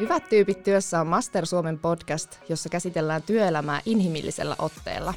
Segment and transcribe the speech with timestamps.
[0.00, 5.14] Hyvät tyypit työssä on Master Suomen podcast, jossa käsitellään työelämää inhimillisellä otteella.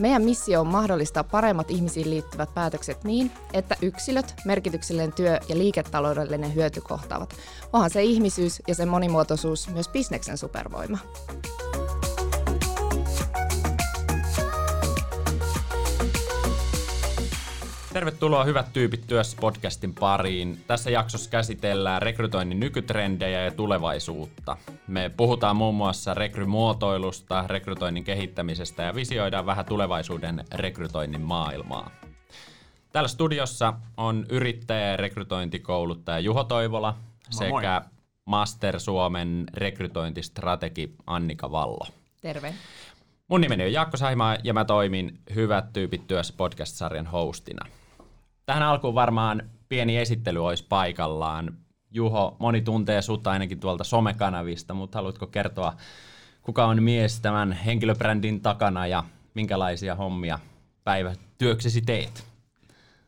[0.00, 6.54] Meidän missio on mahdollistaa paremmat ihmisiin liittyvät päätökset niin, että yksilöt, merkityksellinen työ ja liiketaloudellinen
[6.54, 7.34] hyöty kohtaavat.
[7.72, 10.98] Onhan se ihmisyys ja sen monimuotoisuus myös bisneksen supervoima.
[18.02, 20.64] Tervetuloa Hyvät tyypit työssä podcastin pariin.
[20.66, 24.56] Tässä jaksossa käsitellään rekrytoinnin nykytrendejä ja tulevaisuutta.
[24.86, 31.90] Me puhutaan muun muassa rekrymuotoilusta, rekrytoinnin kehittämisestä ja visioidaan vähän tulevaisuuden rekrytoinnin maailmaa.
[32.92, 37.60] Täällä studiossa on yrittäjä ja rekrytointikouluttaja Juho Toivola Moi moi.
[37.60, 37.82] sekä
[38.24, 41.86] Master Suomen rekrytointistrategi Annika Vallo.
[42.20, 42.54] Terve.
[43.28, 47.66] Mun nimeni on Jaakko Saimaa ja mä toimin Hyvät tyypit työssä podcast-sarjan hostina.
[48.52, 51.56] Tähän alkuun varmaan pieni esittely olisi paikallaan.
[51.90, 55.76] Juho, moni tuntee sut ainakin tuolta somekanavista, mutta haluatko kertoa,
[56.42, 60.38] kuka on mies tämän henkilöbrändin takana ja minkälaisia hommia
[60.84, 62.26] päivätyöksesi teet?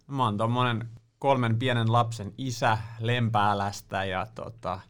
[0.07, 4.81] Mä oon tommonen kolmen pienen lapsen isä Lempäälästä ja tota,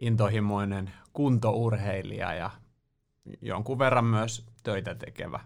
[0.00, 2.50] intohimoinen kuntourheilija ja
[3.42, 5.40] jonkun verran myös töitä tekevä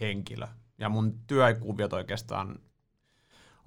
[0.00, 0.46] henkilö.
[0.78, 2.58] Ja mun työkuviot oikeastaan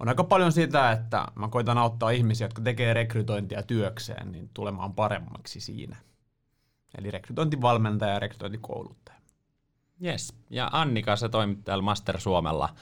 [0.04, 4.94] on aika paljon sitä, että mä koitan auttaa ihmisiä, jotka tekee rekrytointia työkseen, niin tulemaan
[4.94, 5.96] paremmaksi siinä.
[6.98, 9.18] Eli rekrytointivalmentaja ja rekrytointikouluttaja.
[10.04, 10.34] Yes.
[10.50, 12.74] Ja Annika, sä toimit täällä Master Suomella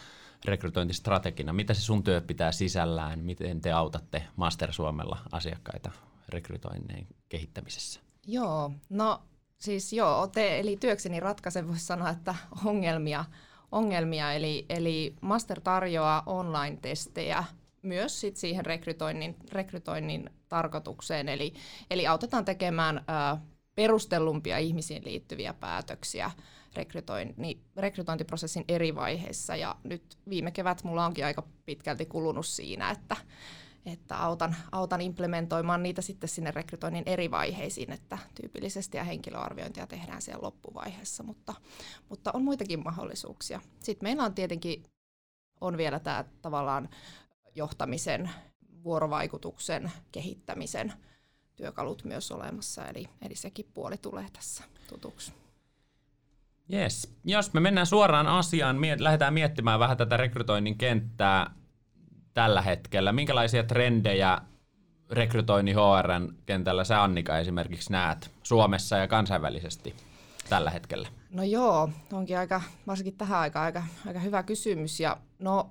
[0.44, 1.52] rekrytointistrategina.
[1.52, 3.18] Mitä se sun työ pitää sisällään?
[3.18, 5.90] Miten te autatte Master Suomella asiakkaita
[6.28, 8.00] rekrytoinnin kehittämisessä?
[8.26, 9.22] Joo, no
[9.58, 13.24] siis joo, te, eli työkseni ratkaisen voisi sanoa, että ongelmia,
[13.72, 17.44] ongelmia eli, eli Master tarjoaa online-testejä
[17.82, 21.54] myös sit siihen rekrytoinnin, rekrytoinnin tarkoitukseen, eli,
[21.90, 23.38] eli autetaan tekemään ö,
[23.74, 26.30] perustellumpia ihmisiin liittyviä päätöksiä
[26.76, 29.56] rekrytointi, rekrytointiprosessin eri vaiheissa.
[29.56, 33.16] Ja nyt viime kevät mulla onkin aika pitkälti kulunut siinä, että,
[33.86, 40.22] että autan, autan implementoimaan niitä sitten sinne rekrytoinnin eri vaiheisiin, että tyypillisesti ja henkilöarviointia tehdään
[40.22, 41.54] siellä loppuvaiheessa, mutta,
[42.08, 43.60] mutta on muitakin mahdollisuuksia.
[43.80, 44.84] Sitten meillä on tietenkin
[45.60, 46.88] on vielä tämä tavallaan
[47.54, 48.30] johtamisen,
[48.84, 50.92] vuorovaikutuksen, kehittämisen
[51.56, 55.32] työkalut myös olemassa, eli, eli sekin puoli tulee tässä tutuksi.
[56.72, 57.16] Yes.
[57.24, 61.50] Jos me mennään suoraan asiaan, miet- lähdetään miettimään vähän tätä rekrytoinnin kenttää
[62.34, 63.12] tällä hetkellä.
[63.12, 64.38] Minkälaisia trendejä
[65.10, 69.94] rekrytoinnin HRn kentällä sä Annika esimerkiksi näet Suomessa ja kansainvälisesti
[70.48, 71.08] tällä hetkellä?
[71.30, 75.00] No joo, onkin aika, varsinkin tähän aikaan aika, aika hyvä kysymys.
[75.00, 75.70] Ja no,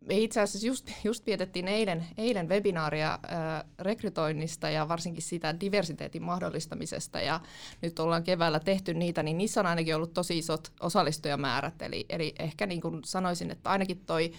[0.00, 6.22] me itse asiassa just, just vietettiin eilen, eilen webinaaria äh, rekrytoinnista ja varsinkin sitä diversiteetin
[6.22, 7.40] mahdollistamisesta ja
[7.82, 11.82] nyt ollaan keväällä tehty niitä, niin niissä on ainakin ollut tosi isot osallistujamäärät.
[11.82, 14.32] Eli, eli ehkä niin kuin sanoisin, että ainakin toi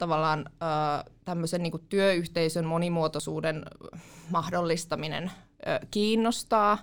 [0.00, 0.50] tavallaan
[1.24, 3.64] tämmöisen niin työyhteisön monimuotoisuuden
[4.30, 5.30] mahdollistaminen
[5.90, 6.78] kiinnostaa.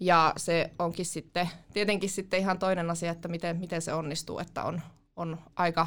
[0.00, 4.64] Ja se onkin sitten tietenkin sitten ihan toinen asia, että miten, miten se onnistuu, että
[4.64, 4.80] on,
[5.16, 5.86] on aika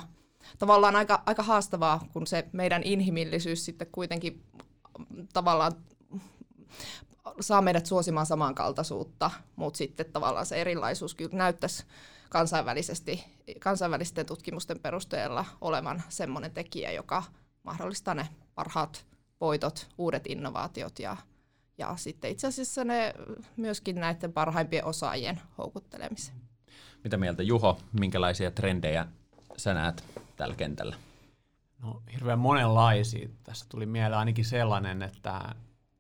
[0.60, 4.44] tavallaan aika, aika haastavaa, kun se meidän inhimillisyys sitten kuitenkin
[5.34, 5.72] tavallaan
[7.40, 11.86] saa meidät suosimaan samankaltaisuutta, mutta sitten tavallaan se erilaisuus kyllä näyttäisi
[12.34, 13.24] kansainvälisesti,
[13.60, 17.24] kansainvälisten tutkimusten perusteella olevan semmoinen tekijä, joka
[17.64, 19.06] mahdollistaa ne parhaat
[19.42, 21.18] voitot, uudet innovaatiot ja,
[21.78, 23.14] ja sitten itse asiassa ne
[23.58, 26.36] myöskin näiden parhaimpien osaajien houkuttelemisen.
[27.04, 29.08] Mitä mieltä Juho, minkälaisia trendejä
[29.58, 30.04] sä näet
[30.36, 30.96] tällä kentällä?
[31.80, 33.30] No hirveän monenlaisia.
[33.44, 35.56] Tässä tuli mieleen ainakin sellainen, että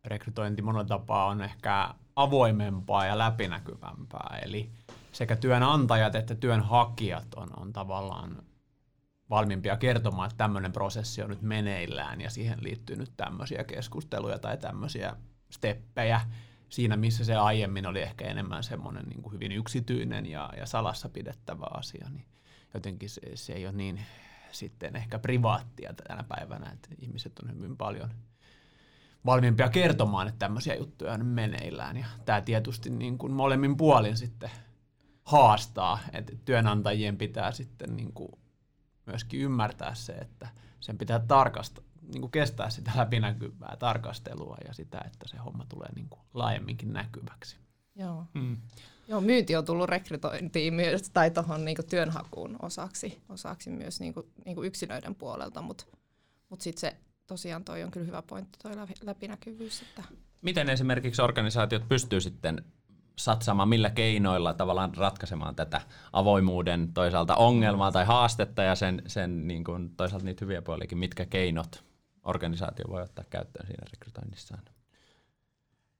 [0.05, 4.39] rekrytointi monella tapaa on ehkä avoimempaa ja läpinäkyvämpää.
[4.45, 4.69] Eli
[5.13, 8.43] sekä työnantajat että työnhakijat on, on tavallaan
[9.29, 14.57] valmiimpia kertomaan, että tämmöinen prosessi on nyt meneillään ja siihen liittyy nyt tämmöisiä keskusteluja tai
[14.57, 15.15] tämmöisiä
[15.49, 16.21] steppejä
[16.69, 21.09] siinä, missä se aiemmin oli ehkä enemmän semmoinen niin kuin hyvin yksityinen ja, ja salassa
[21.09, 22.25] pidettävä asia, niin
[22.73, 23.99] jotenkin se, se ei ole niin
[24.51, 28.09] sitten ehkä privaattia tänä päivänä, että ihmiset on hyvin paljon
[29.25, 31.97] valmiimpia kertomaan, että tämmöisiä juttuja on meneillään.
[31.97, 34.51] Ja tämä tietysti niin kuin molemmin puolin sitten
[35.23, 38.31] haastaa, että työnantajien pitää sitten niin kuin
[39.05, 40.47] myöskin ymmärtää se, että
[40.79, 45.89] sen pitää tarkasta, niin kuin kestää sitä läpinäkyvää tarkastelua ja sitä, että se homma tulee
[45.95, 47.57] niin kuin laajemminkin näkyväksi.
[47.95, 48.25] Joo.
[48.33, 48.57] Mm.
[49.07, 54.63] Joo, myynti on tullut rekrytointiin myös, tai tuohon niinku työnhakuun osaksi, osaksi myös niinku, niinku
[54.63, 55.85] yksilöiden puolelta, mutta
[56.49, 56.97] mut sitten se
[57.27, 58.71] tosiaan toi on kyllä hyvä pointti, toi
[59.03, 59.81] läpinäkyvyys.
[59.81, 60.03] Että.
[60.41, 62.65] Miten esimerkiksi organisaatiot pystyy sitten
[63.15, 65.81] satsaamaan, millä keinoilla tavallaan ratkaisemaan tätä
[66.13, 71.25] avoimuuden toisaalta ongelmaa tai haastetta ja sen, sen niin kuin, toisaalta niitä hyviä puoliakin, mitkä
[71.25, 71.83] keinot
[72.23, 74.61] organisaatio voi ottaa käyttöön siinä rekrytoinnissaan?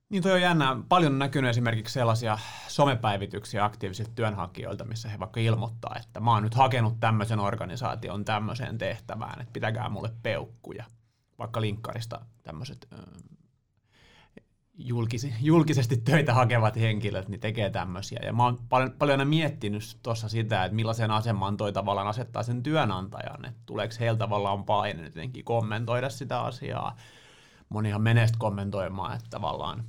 [0.10, 0.78] Niin toi on jännä.
[0.90, 2.38] Paljon on näkynyt esimerkiksi sellaisia
[2.68, 8.78] somepäivityksiä aktiivisilta työnhakijoilta, missä he vaikka ilmoittaa, että mä oon nyt hakenut tämmöisen organisaation tämmöiseen
[8.78, 10.86] tehtävään, että pitäkää mulle peukkuja.
[11.40, 12.88] Vaikka linkkarista tämmöiset
[14.78, 18.20] julkisi, julkisesti töitä hakevat henkilöt niin tekee tämmöisiä.
[18.24, 22.44] Ja mä oon paljon, paljon aina miettinyt tuossa sitä, että millaisen aseman toi tavallaan asettaa
[22.44, 26.96] sen työnantajan, että tuleeko heiltä tavallaan paine jotenkin kommentoida sitä asiaa.
[27.70, 29.84] Monihan menee kommentoimaan, että tavallaan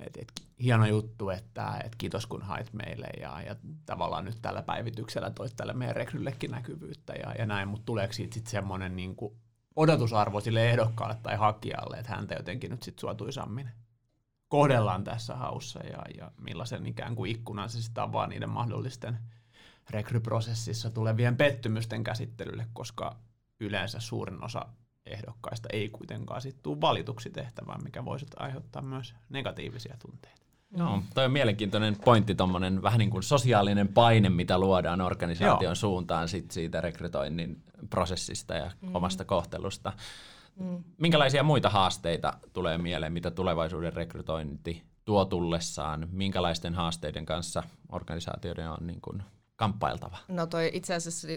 [0.00, 0.32] et, et,
[0.62, 3.56] hieno juttu, että et kiitos kun hait meille ja, ja
[3.86, 8.34] tavallaan nyt tällä päivityksellä toit tälle meidän rekryllekin näkyvyyttä ja, ja näin, mutta tuleeko siitä
[8.34, 9.34] sitten semmoinen niin kuin
[9.76, 13.70] odotusarvo sille ehdokkaalle tai hakijalle, että häntä jotenkin nyt sitten suotuisammin
[14.48, 19.18] kohdellaan tässä haussa ja, ja millaisen ikään kuin ikkunan se sitten avaa niiden mahdollisten
[19.90, 23.16] rekryprosessissa tulevien pettymysten käsittelylle, koska
[23.60, 24.66] yleensä suurin osa
[25.06, 30.43] ehdokkaista ei kuitenkaan sitten tule valituksi tehtävään, mikä voisi aiheuttaa myös negatiivisia tunteita.
[30.76, 35.74] Joo, toi on mielenkiintoinen pointti, tuommoinen vähän niin kuin sosiaalinen paine, mitä luodaan organisaation Joo.
[35.74, 38.94] suuntaan sit siitä rekrytoinnin prosessista ja mm.
[38.94, 39.92] omasta kohtelusta.
[40.60, 40.84] Mm.
[40.98, 46.08] Minkälaisia muita haasteita tulee mieleen, mitä tulevaisuuden rekrytointi tuo tullessaan?
[46.10, 47.62] Minkälaisten haasteiden kanssa
[47.92, 49.22] organisaatioiden on niin kuin
[49.56, 50.18] kamppailtava?
[50.28, 51.28] No toi itse asiassa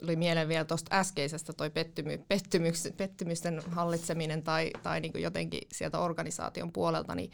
[0.00, 5.60] tuli mieleen vielä tuosta äskeisestä toi pettymy, pettymyks, pettymysten hallitseminen tai, tai niin kuin jotenkin
[5.72, 7.30] sieltä organisaation puolelta, niin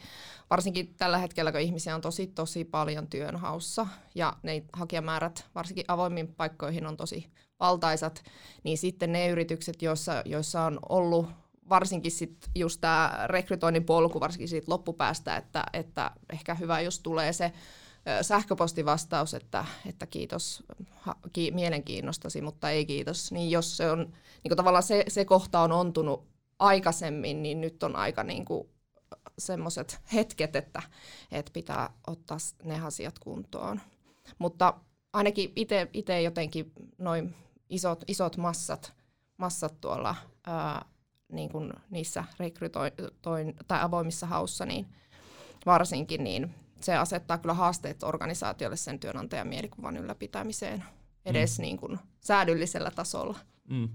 [0.49, 6.27] varsinkin tällä hetkellä, kun ihmisiä on tosi tosi paljon työnhaussa ja ne hakijamäärät varsinkin avoimiin
[6.27, 8.23] paikkoihin on tosi valtaisat,
[8.63, 11.29] niin sitten ne yritykset, joissa, joissa on ollut
[11.69, 17.33] varsinkin sit just tämä rekrytoinnin polku, varsinkin siitä loppupäästä, että, että ehkä hyvä, jos tulee
[17.33, 17.51] se
[18.21, 24.13] sähköpostivastaus, että, että kiitos ha, ki, mielenkiinnostasi, mutta ei kiitos, niin jos se on,
[24.43, 26.27] niin tavallaan se, se kohta on ontunut
[26.59, 28.45] aikaisemmin, niin nyt on aika niin
[29.37, 30.81] semmoiset hetket, että,
[31.31, 33.81] että pitää ottaa ne asiat kuntoon.
[34.39, 34.73] Mutta
[35.13, 35.53] ainakin
[35.93, 37.35] itse jotenkin noin
[37.69, 38.93] isot, isot massat,
[39.37, 40.15] massat tuolla
[40.47, 40.85] ää,
[41.31, 44.87] niin kuin niissä rekrytoin tai avoimissa haussa, niin
[45.65, 50.83] varsinkin, niin se asettaa kyllä haasteet organisaatiolle sen työnantajan mielikuvan ylläpitämiseen
[51.25, 51.61] edes mm.
[51.61, 53.39] niin kuin säädyllisellä tasolla.
[53.69, 53.89] Mm.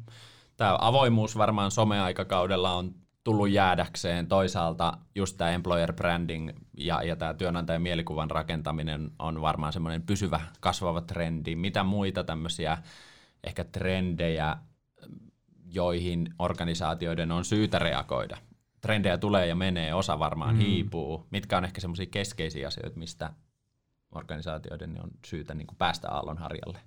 [0.57, 2.95] Tämä avoimuus varmaan someaikakaudella on
[3.25, 4.27] tullut jäädäkseen.
[4.27, 10.41] Toisaalta just tämä employer branding ja, ja tämä työnantajan mielikuvan rakentaminen on varmaan semmoinen pysyvä
[10.61, 11.57] kasvava trendi.
[11.57, 12.79] Mitä muita tämmöisiä
[13.45, 14.57] ehkä trendejä,
[15.67, 18.37] joihin organisaatioiden on syytä reagoida
[18.85, 20.61] trendejä tulee ja menee, osa varmaan mm.
[20.61, 21.27] hiipuu.
[21.31, 23.31] Mitkä on ehkä semmoisia keskeisiä asioita, mistä
[24.15, 26.79] organisaatioiden on syytä niin kuin päästä aallonharjalle?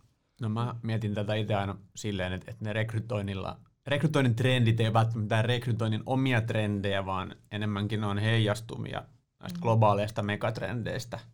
[0.42, 5.20] No mä mietin tätä itse aina silleen, että, että ne rekrytoinnilla, rekrytoinnin trendit ei välttämättä
[5.20, 9.04] mitään rekrytoinnin omia trendejä, vaan enemmänkin on heijastumia
[9.40, 11.20] näistä globaaleista megatrendeistä–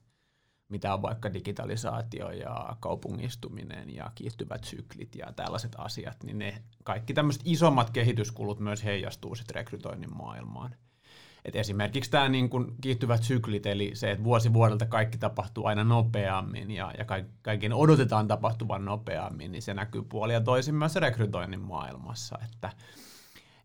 [0.74, 7.14] mitä on vaikka digitalisaatio ja kaupungistuminen ja kiihtyvät syklit ja tällaiset asiat, niin ne kaikki
[7.14, 10.76] tämmöiset isommat kehityskulut myös heijastuu sitten rekrytoinnin maailmaan.
[11.46, 15.84] Et esimerkiksi tämä niin kun kiihtyvät syklit, eli se, että vuosi vuodelta kaikki tapahtuu aina
[15.84, 17.06] nopeammin ja, ja
[17.42, 22.70] kaiken odotetaan tapahtuvan nopeammin, niin se näkyy puolia toisin myös rekrytoinnin maailmassa, että,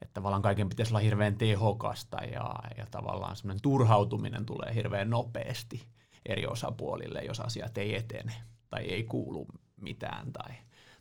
[0.03, 5.98] että tavallaan kaiken pitäisi olla hirveän tehokasta ja, ja tavallaan semmoinen turhautuminen tulee hirveän nopeasti
[6.29, 8.33] eri osapuolille, jos asiat ei etene
[8.71, 9.47] tai ei kuulu
[9.81, 10.55] mitään tai,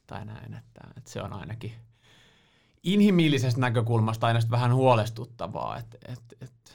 [0.08, 0.54] tai näin.
[0.54, 1.74] Että, että se on ainakin
[2.84, 6.72] inhimillisestä näkökulmasta aina vähän huolestuttavaa, että, että, että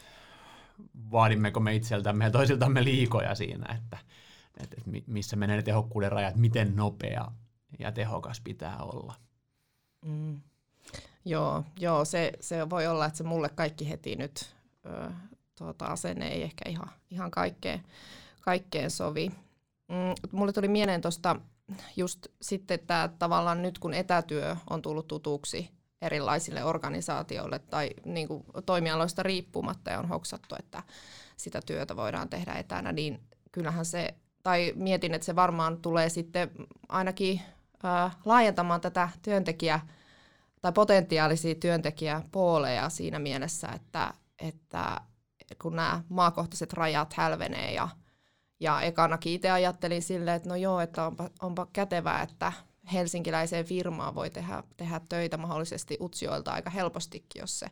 [1.10, 3.98] vaadimmeko me itseltämme ja toisiltamme liikoja siinä, että,
[4.60, 7.32] että, että missä menee ne tehokkuuden rajat, miten nopea
[7.78, 9.14] ja tehokas pitää olla.
[10.04, 10.40] Mm.
[11.24, 14.54] Joo, joo se, se voi olla, että se mulle kaikki heti nyt
[14.86, 15.10] ö,
[15.58, 17.84] tuota, asenne ei ehkä ihan, ihan kaikkeen
[18.42, 19.30] kaikkeen sovi.
[19.88, 21.36] Mm, mulle tuli mieleen tuosta
[21.96, 25.70] just sitten tämä tavallaan nyt kun etätyö on tullut tutuksi
[26.02, 30.82] erilaisille organisaatioille tai niin kuin toimialoista riippumatta ja on hoksattu, että
[31.36, 33.20] sitä työtä voidaan tehdä etänä, niin
[33.52, 36.50] kyllähän se, tai mietin, että se varmaan tulee sitten
[36.88, 37.40] ainakin
[37.84, 39.80] äh, laajentamaan tätä työntekijä-
[40.62, 45.00] tai potentiaalisia työntekijäpooleja siinä mielessä, että, että
[45.62, 47.88] kun nämä maakohtaiset rajat hälvenee ja
[48.62, 52.52] ja ekanakin itse ajattelin silleen, että no joo, että onpa, onpa kätevää, että
[52.92, 57.66] helsinkiläiseen firmaan voi tehdä, tehdä töitä mahdollisesti Utsjoilta aika helpostikin, jos se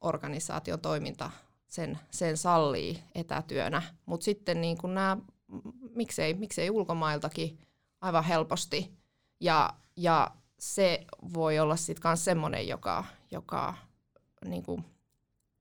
[0.00, 1.30] organisaation toiminta
[1.66, 3.82] sen, sen sallii etätyönä.
[4.06, 5.16] Mutta sitten niin kun nämä,
[5.94, 7.58] miksei, miksei ulkomailtakin
[8.00, 8.92] aivan helposti.
[9.40, 13.74] Ja, ja se voi olla sitten myös semmoinen, joka, joka
[14.44, 14.64] niin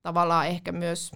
[0.01, 1.11] tavallaan ehkä myös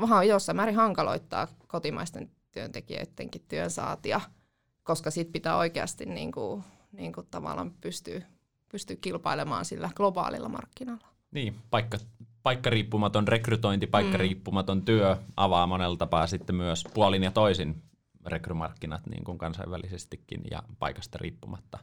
[0.00, 4.20] vähän jossain määrin hankaloittaa kotimaisten työntekijöidenkin työnsaatia,
[4.82, 8.22] koska sitten pitää oikeasti niin kuin, niin kuin tavallaan pystyä,
[8.72, 11.06] pystyä kilpailemaan sillä globaalilla markkinalla.
[11.30, 11.98] Niin, paikka,
[12.42, 14.84] paikkariippumaton rekrytointi, paikkariippumaton mm.
[14.84, 17.82] työ avaa monella tapaa sitten myös puolin ja toisin
[18.26, 21.78] rekrymarkkinat niin kuin kansainvälisestikin ja paikasta riippumatta.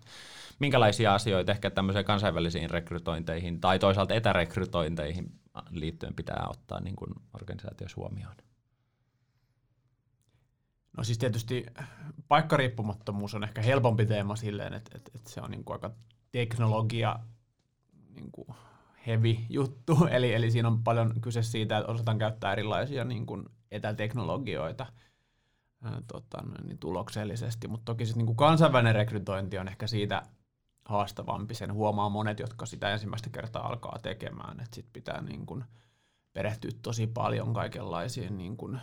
[0.59, 5.31] Minkälaisia asioita ehkä tämmöiseen kansainvälisiin rekrytointeihin tai toisaalta etärekrytointeihin
[5.69, 8.35] liittyen pitää ottaa niin kuin organisaatiossa huomioon?
[10.97, 11.65] No siis tietysti
[12.27, 15.91] paikkariippumattomuus on ehkä helpompi teema silleen, että, että, että se on niin kuin aika
[16.31, 17.19] teknologia
[18.15, 18.47] niin kuin
[19.07, 23.45] heavy juttu, eli, eli siinä on paljon kyse siitä, että osataan käyttää erilaisia niin kuin
[23.71, 24.85] etäteknologioita
[25.83, 30.23] ää, tota, niin tuloksellisesti, mutta toki siis niin kuin kansainvälinen rekrytointi on ehkä siitä
[30.87, 35.63] haastavampi, sen huomaa monet, jotka sitä ensimmäistä kertaa alkaa tekemään, että pitää niin kuin
[36.33, 38.79] perehtyä tosi paljon kaikenlaisiin niin kuin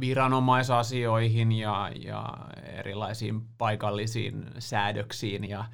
[0.00, 2.28] viranomaisasioihin ja, ja
[2.62, 5.64] erilaisiin paikallisiin säädöksiin ja,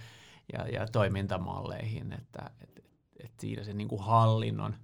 [0.52, 2.84] ja, ja toimintamalleihin, että et,
[3.24, 4.74] et siinä se niin kuin hallinnon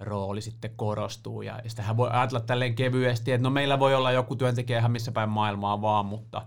[0.00, 1.42] rooli sitten korostuu.
[1.42, 5.12] Ja sitähän voi ajatella tälleen kevyesti, että no meillä voi olla joku työntekijä ihan missä
[5.12, 6.46] päin maailmaa vaan, mutta,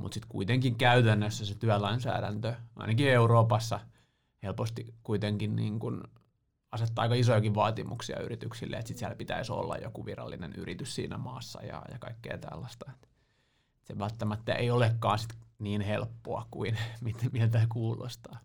[0.00, 3.80] mutta sitten kuitenkin käytännössä se työlainsäädäntö, ainakin Euroopassa,
[4.42, 6.02] helposti kuitenkin niin kuin
[6.72, 11.62] asettaa aika isojakin vaatimuksia yrityksille, että sit siellä pitäisi olla joku virallinen yritys siinä maassa
[11.62, 12.90] ja, ja kaikkea tällaista.
[13.82, 16.78] Se välttämättä ei olekaan sit niin helppoa kuin
[17.32, 18.38] miltä kuulostaa.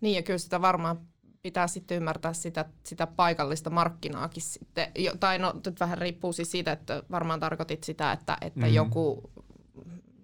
[0.00, 1.00] Niin ja kyllä sitä varmaan
[1.42, 6.72] pitää sitten ymmärtää sitä, sitä paikallista markkinaakin sitten, tai no nyt vähän riippuu siis siitä,
[6.72, 8.74] että varmaan tarkoitit sitä, että, että mm-hmm.
[8.74, 9.30] joku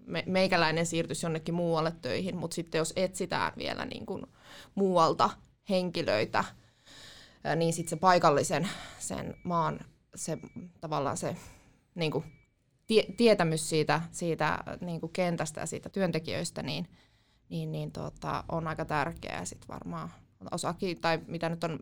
[0.08, 4.26] me, meikäläinen siirtyisi jonnekin muualle töihin, mutta sitten jos etsitään vielä niin kuin
[4.74, 5.30] muualta
[5.68, 6.44] henkilöitä,
[7.56, 9.80] niin sitten se paikallisen sen maan
[10.14, 10.38] se,
[10.80, 11.36] tavallaan se
[11.94, 12.24] niin kuin,
[12.86, 16.88] tie, tietämys siitä, siitä niin kuin kentästä ja siitä työntekijöistä, niin,
[17.48, 20.10] niin, niin tota, on aika tärkeää sitten varmaan
[20.50, 21.78] osakin, tai mitä nyt on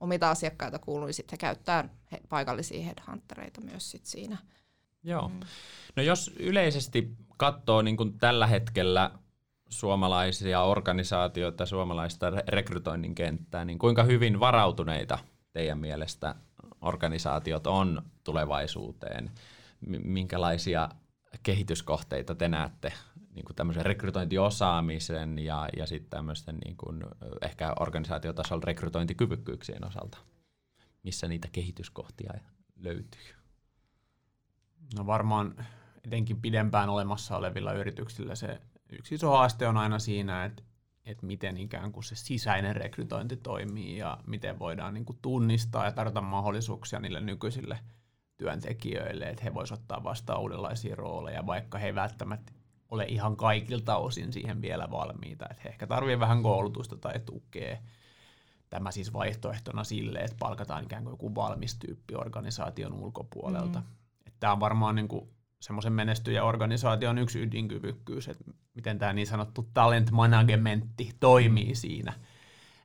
[0.00, 4.38] omita asiakkaita kuullut, niin sitten he käyttää he, paikallisia headhuntereita myös sit siinä.
[5.08, 5.28] Joo.
[5.28, 5.40] Mm.
[5.96, 9.10] No jos yleisesti katsoo niin kuin tällä hetkellä
[9.68, 15.18] suomalaisia organisaatioita, suomalaista rekrytoinnin kenttää, niin kuinka hyvin varautuneita
[15.52, 16.34] teidän mielestä
[16.80, 19.30] organisaatiot on tulevaisuuteen?
[20.04, 20.88] Minkälaisia
[21.42, 22.92] kehityskohteita te näette
[23.34, 27.04] niin kuin tämmöisen rekrytointiosaamisen ja, ja sitten tämmöisten niin kuin
[27.42, 30.18] ehkä organisaatiotasolla rekrytointikyvykkyyksien osalta?
[31.02, 32.32] Missä niitä kehityskohtia
[32.76, 33.37] löytyy?
[34.96, 35.66] No varmaan
[36.04, 38.60] etenkin pidempään olemassa olevilla yrityksillä se
[38.92, 40.62] yksi iso haaste on aina siinä, että,
[41.04, 45.92] että miten ikään kuin se sisäinen rekrytointi toimii ja miten voidaan niin kuin tunnistaa ja
[45.92, 47.78] tarjota mahdollisuuksia niille nykyisille
[48.36, 52.52] työntekijöille, että he voisivat ottaa vastaan uudenlaisia rooleja, vaikka he välttämättä
[52.90, 55.46] ole ihan kaikilta osin siihen vielä valmiita.
[55.50, 57.76] Että he ehkä tarvitsevat vähän koulutusta tai tukea.
[58.70, 63.78] Tämä siis vaihtoehtona sille, että palkataan ikään kuin joku valmis tyyppi organisaation ulkopuolelta.
[63.78, 63.86] Mm.
[64.40, 65.30] Tämä on varmaan niin kuin
[65.60, 72.12] semmoisen menestyjä organisaation yksi ydinkyvykkyys, että miten tämä niin sanottu talent managementti toimii siinä.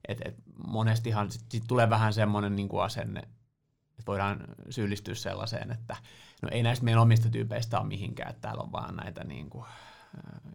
[0.08, 0.36] Et, et
[0.68, 5.96] monestihan sit, sit tulee vähän semmoinen niin asenne, että voidaan syyllistyä sellaiseen, että
[6.42, 9.66] no ei näistä meidän omista tyypeistä ole mihinkään, että täällä on vaan näitä niin kuin,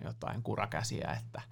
[0.05, 1.43] jotain kurakäsiä, että,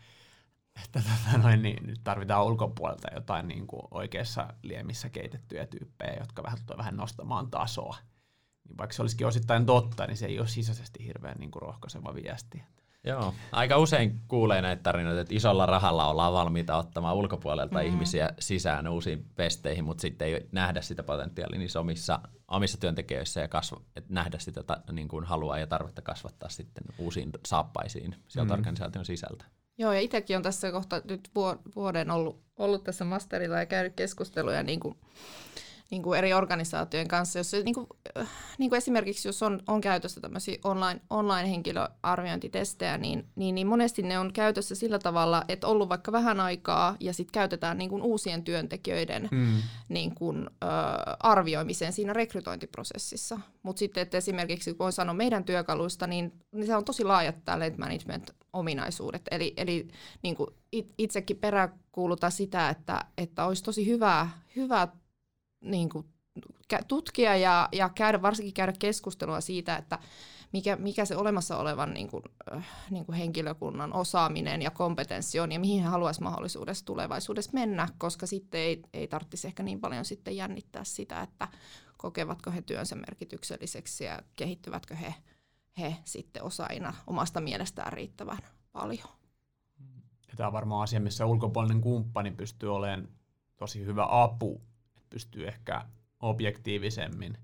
[0.85, 6.43] että tota noin, niin nyt tarvitaan ulkopuolelta jotain niin kuin oikeassa liemissä keitettyjä tyyppejä, jotka
[6.43, 7.97] vähän, vähän nostamaan tasoa
[8.69, 12.15] niin vaikka se olisikin osittain totta, niin se ei ole sisäisesti hirveän niin kuin rohkaiseva
[12.15, 12.63] viesti.
[13.05, 17.93] Joo, aika usein kuulee näitä tarinoita, että isolla rahalla ollaan valmiita ottamaan ulkopuolelta mm-hmm.
[17.93, 23.49] ihmisiä sisään uusiin pesteihin, mutta sitten ei nähdä sitä potentiaalia niissä omissa, omissa työntekijöissä ja
[23.49, 28.53] kasva, että nähdä sitä ta, niin kuin haluaa ja tarvetta kasvattaa sitten uusiin saappaisiin sieltä
[28.53, 28.61] mm-hmm.
[28.61, 29.45] organisaation sisältä.
[29.79, 31.31] Joo, ja itsekin on tässä kohta nyt
[31.77, 34.99] vuoden ollut, ollut tässä masterilla ja käynyt keskusteluja niin kuin
[35.91, 37.87] niin kuin eri organisaatioiden kanssa, jos se, niin kuin,
[38.59, 44.19] niin kuin esimerkiksi jos on, on käytössä tämmöisiä online, online-henkilöarviointitestejä, niin, niin, niin monesti ne
[44.19, 48.45] on käytössä sillä tavalla, että ollut vaikka vähän aikaa ja sitten käytetään niin kuin uusien
[48.45, 49.63] työntekijöiden mm.
[49.89, 50.67] niin kuin, ö,
[51.21, 53.41] arvioimiseen siinä rekrytointiprosessissa.
[53.63, 57.45] Mutta sitten, että esimerkiksi kun voin sanoa meidän työkaluista, niin, niin se on tosi laajat
[57.45, 59.23] talent management-ominaisuudet.
[59.31, 59.89] Eli, eli
[60.23, 60.51] niin kuin
[60.99, 64.89] itsekin peräkuuluta sitä, että, että olisi tosi hyvä, hyvä
[65.71, 66.07] niin kuin,
[66.89, 69.99] tutkia ja, ja käydä, varsinkin käydä keskustelua siitä, että
[70.53, 72.23] mikä, mikä se olemassa olevan niin kuin,
[72.55, 77.89] äh, niin kuin henkilökunnan osaaminen ja kompetenssi on ja mihin he haluaisi mahdollisuudessa tulevaisuudessa mennä,
[77.99, 81.49] koska sitten ei, ei tarvitsisi ehkä niin paljon sitten jännittää sitä, että
[81.97, 85.15] kokevatko he työnsä merkitykselliseksi ja kehittyvätkö he,
[85.79, 88.39] he sitten osaina omasta mielestään riittävän
[88.73, 89.09] paljon.
[90.29, 93.09] Ja tämä on varmaan asia, missä ulkopuolinen kumppani pystyy olemaan
[93.57, 94.61] tosi hyvä apu
[95.17, 95.83] pystyy ehkä
[96.21, 97.39] objektiivisemmin,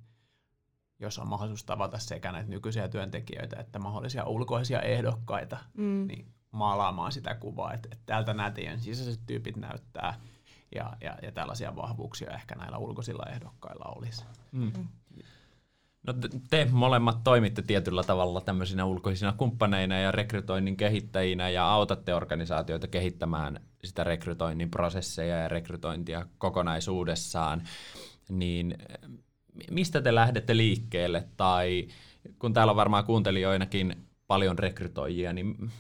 [1.01, 6.07] jos on mahdollisuus tavata sekä näitä nykyisiä työntekijöitä että mahdollisia ulkoisia ehdokkaita, mm.
[6.07, 10.21] niin maalaamaan sitä kuvaa, että, että tältä nämä teidän sisäiset tyypit näyttää
[10.75, 14.25] ja, ja, ja tällaisia vahvuuksia ehkä näillä ulkoisilla ehdokkailla olisi.
[14.53, 14.73] Mm.
[16.07, 16.15] No
[16.51, 23.61] te molemmat toimitte tietyllä tavalla tämmöisinä ulkoisina kumppaneina ja rekrytoinnin kehittäjinä ja autatte organisaatioita kehittämään
[23.85, 27.63] sitä rekrytoinnin prosesseja ja rekrytointia kokonaisuudessaan.
[28.29, 28.79] Niin
[29.71, 31.89] mistä te lähdette liikkeelle tai
[32.39, 35.71] kun täällä on varmaan kuuntelijoinakin paljon rekrytoijia, niin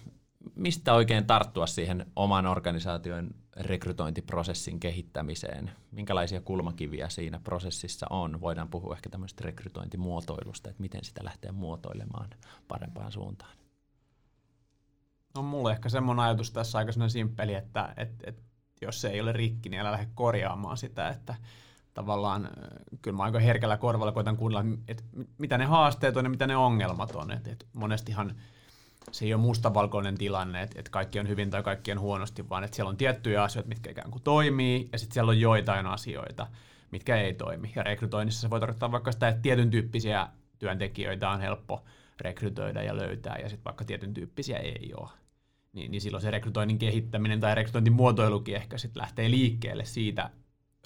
[0.54, 5.70] mistä oikein tarttua siihen oman organisaation rekrytointiprosessin kehittämiseen?
[5.90, 8.40] Minkälaisia kulmakiviä siinä prosessissa on?
[8.40, 12.30] Voidaan puhua ehkä tämmöistä rekrytointimuotoilusta, että miten sitä lähtee muotoilemaan
[12.68, 13.56] parempaan suuntaan.
[15.34, 18.42] No mulle ehkä semmoinen ajatus tässä aika simppeli, että et, et,
[18.82, 21.34] jos se ei ole rikki, niin älä lähde korjaamaan sitä, että
[21.94, 22.50] tavallaan
[23.02, 25.04] kyllä mä aika herkällä korvalla koitan kuunnella, että
[25.38, 27.30] mitä ne haasteet on ja mitä ne ongelmat on.
[27.30, 28.34] Et, et monestihan
[29.10, 32.76] se ei ole mustavalkoinen tilanne, että, kaikki on hyvin tai kaikki on huonosti, vaan että
[32.76, 36.46] siellä on tiettyjä asioita, mitkä ikään kuin toimii, ja sitten siellä on joitain asioita,
[36.90, 37.72] mitkä ei toimi.
[37.76, 40.28] Ja rekrytoinnissa se voi tarkoittaa vaikka sitä, että tietyn tyyppisiä
[40.58, 41.84] työntekijöitä on helppo
[42.20, 45.08] rekrytoida ja löytää, ja sitten vaikka tietyn tyyppisiä ei ole.
[45.72, 50.30] Niin, niin silloin se rekrytoinnin kehittäminen tai rekrytointin muotoilukin ehkä sitten lähtee liikkeelle siitä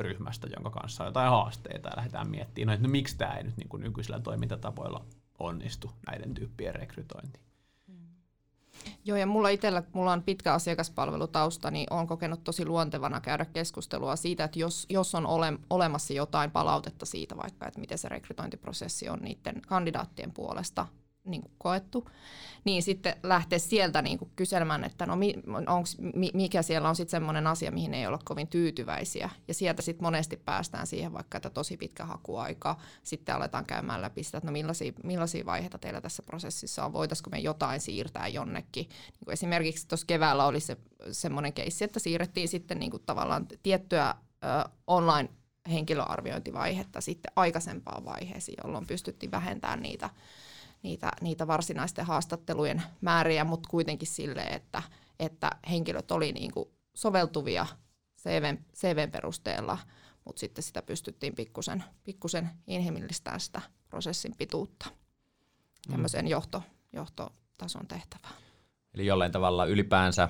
[0.01, 3.45] ryhmästä, jonka kanssa on jotain haasteita, ja lähdetään miettimään, no, että no, miksi tämä ei
[3.45, 5.05] nyt niin kuin nykyisillä toimintatapoilla
[5.39, 7.46] onnistu näiden tyyppien rekrytointi.
[9.05, 14.17] Joo, ja mulla itsellä, mulla on pitkä asiakaspalvelutausta, niin olen kokenut tosi luontevana käydä keskustelua
[14.17, 19.09] siitä, että jos, jos on ole, olemassa jotain palautetta siitä vaikka, että miten se rekrytointiprosessi
[19.09, 20.87] on niiden kandidaattien puolesta,
[21.27, 22.09] niin kuin koettu,
[22.65, 25.35] niin sitten lähteä sieltä niin kuin kyselemään, että no mi,
[25.67, 29.31] onks, mi, mikä siellä on sitten semmoinen asia, mihin ei olla kovin tyytyväisiä.
[29.49, 34.23] Ja sieltä sitten monesti päästään siihen vaikka, että tosi pitkä hakuaika, sitten aletaan käymään läpi
[34.23, 38.89] sitä, että no millaisia, millaisia vaiheita teillä tässä prosessissa on, voitaisiko me jotain siirtää jonnekin.
[38.89, 40.77] Niin kuin esimerkiksi tuossa keväällä oli se
[41.13, 45.29] semmoinen keissi, että siirrettiin sitten niin kuin tavallaan tiettyä ö, online
[45.71, 50.11] henkilöarviointivaihetta sitten aikaisempaan vaiheeseen, jolloin pystyttiin vähentämään niitä
[50.87, 54.83] niitä, niitä varsinaisten haastattelujen määriä, mutta kuitenkin silleen, että,
[55.21, 57.67] että henkilöt oli niin kuin soveltuvia
[58.23, 59.79] CVn, CVn perusteella,
[60.25, 65.93] mutta sitten sitä pystyttiin pikkusen, pikkusen inhimillistämään sitä prosessin pituutta mm.
[65.93, 68.35] tämmöiseen johto, johtotason tehtävään.
[68.95, 70.29] Eli jollain tavalla ylipäänsä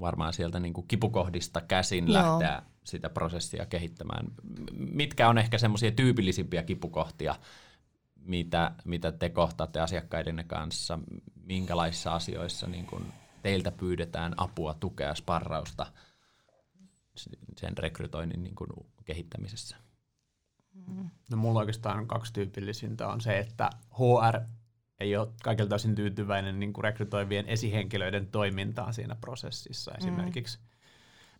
[0.00, 2.14] varmaan sieltä niin kuin kipukohdista käsin Joo.
[2.14, 4.26] lähteä sitä prosessia kehittämään.
[4.72, 7.34] Mitkä on ehkä semmoisia tyypillisimpiä kipukohtia,
[8.28, 10.98] mitä, mitä te kohtaatte asiakkaidenne kanssa,
[11.44, 13.12] minkälaisissa asioissa niin kun
[13.42, 15.86] teiltä pyydetään apua, tukea, sparrausta
[17.56, 19.76] sen rekrytoinnin niin kun kehittämisessä?
[21.30, 24.40] No mulla oikeastaan kaksi tyypillisintä on se, että HR
[25.00, 29.92] ei ole kaikilta osin tyytyväinen niin kuin rekrytoivien esihenkilöiden toimintaan siinä prosessissa.
[29.98, 30.67] Esimerkiksi mm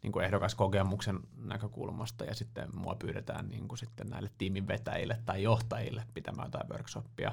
[0.03, 5.43] niin kuin ehdokaskokemuksen näkökulmasta ja sitten mua pyydetään niin kuin sitten näille tiimin vetäjille tai
[5.43, 7.33] johtajille pitämään jotain workshoppia.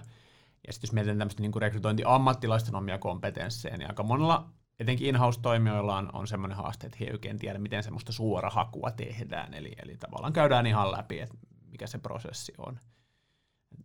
[0.68, 4.50] Ja sitten jos mietitään tämmöistä niin rekrytointiammattilaisten omia kompetensseja, niin aika monella
[4.80, 9.54] etenkin in-house-toimijoilla on, on semmoinen haaste, että he ei oikein tiedä, miten semmoista suorahakua tehdään.
[9.54, 11.38] Eli, eli tavallaan käydään ihan läpi, että
[11.72, 12.80] mikä se prosessi on.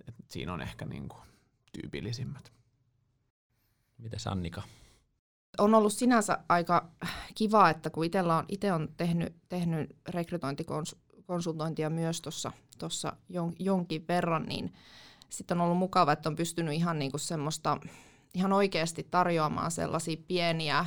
[0.09, 1.23] Et, et siinä on ehkä niin kuin
[1.73, 2.53] tyypillisimmät.
[3.99, 4.63] Mites Annika?
[5.59, 6.91] On ollut sinänsä aika
[7.35, 12.23] kiva, että kun itsellä on, itse on tehnyt, tehnyt rekrytointikonsultointia myös
[12.79, 14.75] tuossa jon, jonkin verran, niin
[15.31, 17.79] sitten on ollut mukava, että on pystynyt ihan niinku semmoista,
[18.35, 20.87] ihan oikeasti tarjoamaan sellaisia pieniä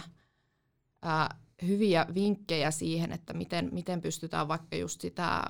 [1.02, 1.36] ää,
[1.68, 5.44] hyviä vinkkejä siihen, että miten, miten pystytään vaikka just sitä,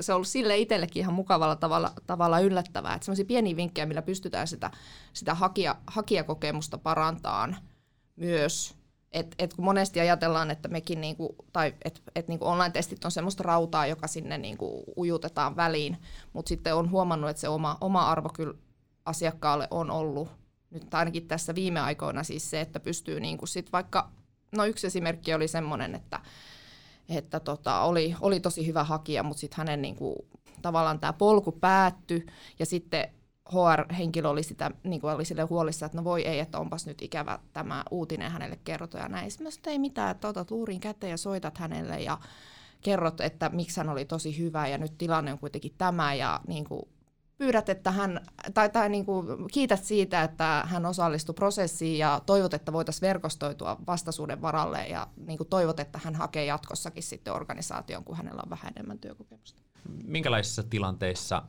[0.00, 4.02] se on ollut sille itsellekin ihan mukavalla tavalla, tavalla yllättävää, että semmoisia pieniä vinkkejä, millä
[4.02, 4.70] pystytään sitä,
[5.12, 7.56] sitä hakija, hakijakokemusta parantamaan
[8.20, 8.74] myös.
[9.12, 13.42] Et, et kun monesti ajatellaan, että mekin niinku, tai et, et niinku online-testit on semmoista
[13.42, 15.96] rautaa, joka sinne niinku ujutetaan väliin,
[16.32, 18.54] mutta sitten on huomannut, että se oma, oma arvo kyllä
[19.04, 20.28] asiakkaalle on ollut
[20.70, 24.10] nyt ainakin tässä viime aikoina siis se, että pystyy niinku sit vaikka,
[24.56, 26.20] no yksi esimerkki oli semmoinen, että,
[27.08, 30.26] että tota, oli, oli tosi hyvä hakija, mutta sitten hänen niinku,
[30.62, 32.26] tavallaan tämä polku päättyi
[32.58, 33.08] ja sitten
[33.48, 37.02] HR-henkilö oli, sitä, niin kuin oli sille huolissa, että no voi ei, että onpas nyt
[37.02, 39.30] ikävä tämä uutinen hänelle kerrottu ja näin.
[39.30, 42.18] Sitten ei mitään, että otat luurin käteen ja soitat hänelle ja
[42.80, 46.64] kerrot, että miksi hän oli tosi hyvä ja nyt tilanne on kuitenkin tämä ja niin
[46.64, 46.82] kuin
[47.38, 48.20] pyydät, että hän,
[48.54, 53.76] tai, tai niin kuin kiität siitä, että hän osallistui prosessiin ja toivot, että voitaisiin verkostoitua
[53.86, 58.50] vastaisuuden varalle ja niin kuin toivot, että hän hakee jatkossakin sitten organisaation, kun hänellä on
[58.50, 59.62] vähän enemmän työkokemusta.
[60.04, 61.42] Minkälaisissa tilanteissa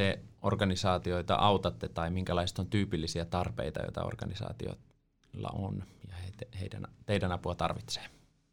[0.00, 6.14] te organisaatioita autatte tai minkälaiset on tyypillisiä tarpeita, joita organisaatioilla on ja
[6.60, 8.02] heidän, teidän apua tarvitsee?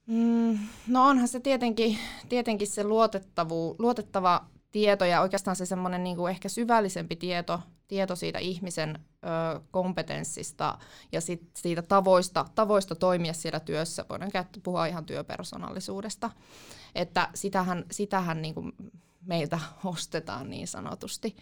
[0.06, 1.98] Mm, no onhan se tietenkin,
[2.30, 8.40] tietenkin se luotettavu, luotettava tieto ja oikeastaan se semmoinen niin ehkä syvällisempi tieto, tieto siitä
[8.40, 10.80] ihmisen ö, kompetenssista
[11.12, 14.06] ja sit siitä tavoista, tavoista toimia siellä työssä.
[14.10, 14.32] Voidaan
[14.64, 16.32] puhua ihan työpersonallisuudesta.
[16.96, 18.74] Että sitähän, sitähän niin kuin
[19.28, 21.36] meiltä ostetaan niin sanotusti.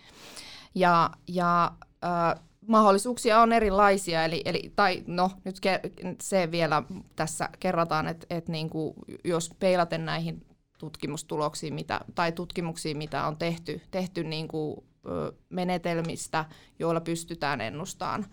[0.76, 1.72] Ja, ja
[2.04, 5.80] ö, mahdollisuuksia on erilaisia, eli, eli tai no nyt ke,
[6.22, 6.84] se vielä
[7.16, 8.94] tässä kerrataan, että et niin kuin,
[9.24, 10.46] jos peilaten näihin
[10.78, 16.46] tutkimustuloksiin mitä, tai tutkimuksiin, mitä on tehty, tehty niin kuin, ö, menetelmistä,
[16.80, 18.26] joilla pystytään ennustamaan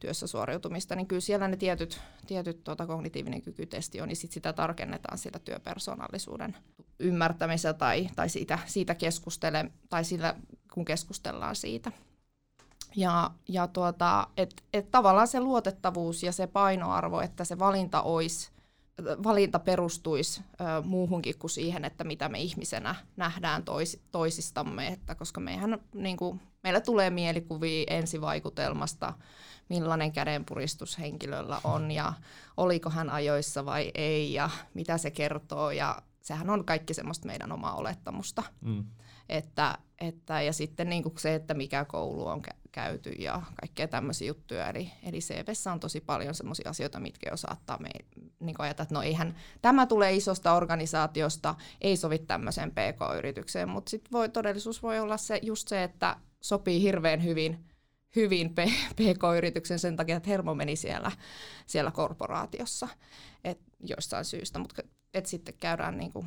[0.00, 4.52] työssä suoriutumista, niin kyllä siellä ne tietyt, tietyt tuota, kognitiivinen kykytesti on, niin sit sitä
[4.52, 6.56] tarkennetaan sillä työpersonallisuuden
[6.98, 10.34] ymmärtämisellä tai, tai siitä, siitä keskustele, tai sillä,
[10.72, 11.92] kun keskustellaan siitä.
[12.96, 18.50] Ja, ja tuota, et, et tavallaan se luotettavuus ja se painoarvo, että se valinta olisi
[19.04, 25.40] valinta perustuisi ö, muuhunkin kuin siihen, että mitä me ihmisenä nähdään tois, toisistamme, että koska
[25.40, 29.14] meihän, niin kuin, meillä tulee mielikuvia ensivaikutelmasta,
[29.68, 32.12] millainen kädenpuristus henkilöllä on ja
[32.56, 37.52] oliko hän ajoissa vai ei ja mitä se kertoo ja sehän on kaikki semmoista meidän
[37.52, 38.42] omaa olettamusta.
[38.60, 38.84] Mm.
[39.28, 44.28] Että, että, ja sitten niin kuin se, että mikä koulu on käyty ja kaikkea tämmöisiä
[44.28, 44.68] juttuja.
[44.68, 47.88] Eli, eli CVssä on tosi paljon semmoisia asioita, mitkä jo saattaa me,
[48.40, 54.12] niin ajatella, että no eihän tämä tulee isosta organisaatiosta, ei sovi tämmöiseen PK-yritykseen, mutta sitten
[54.12, 57.64] voi, todellisuus voi olla se, just se, että sopii hirveän hyvin
[58.16, 58.54] hyvin
[58.96, 61.12] PK-yrityksen sen takia, että Hermo meni siellä,
[61.66, 62.88] siellä korporaatiossa
[63.44, 64.82] et jostain syystä, mutta
[65.14, 66.26] et sitten käydään niin kuin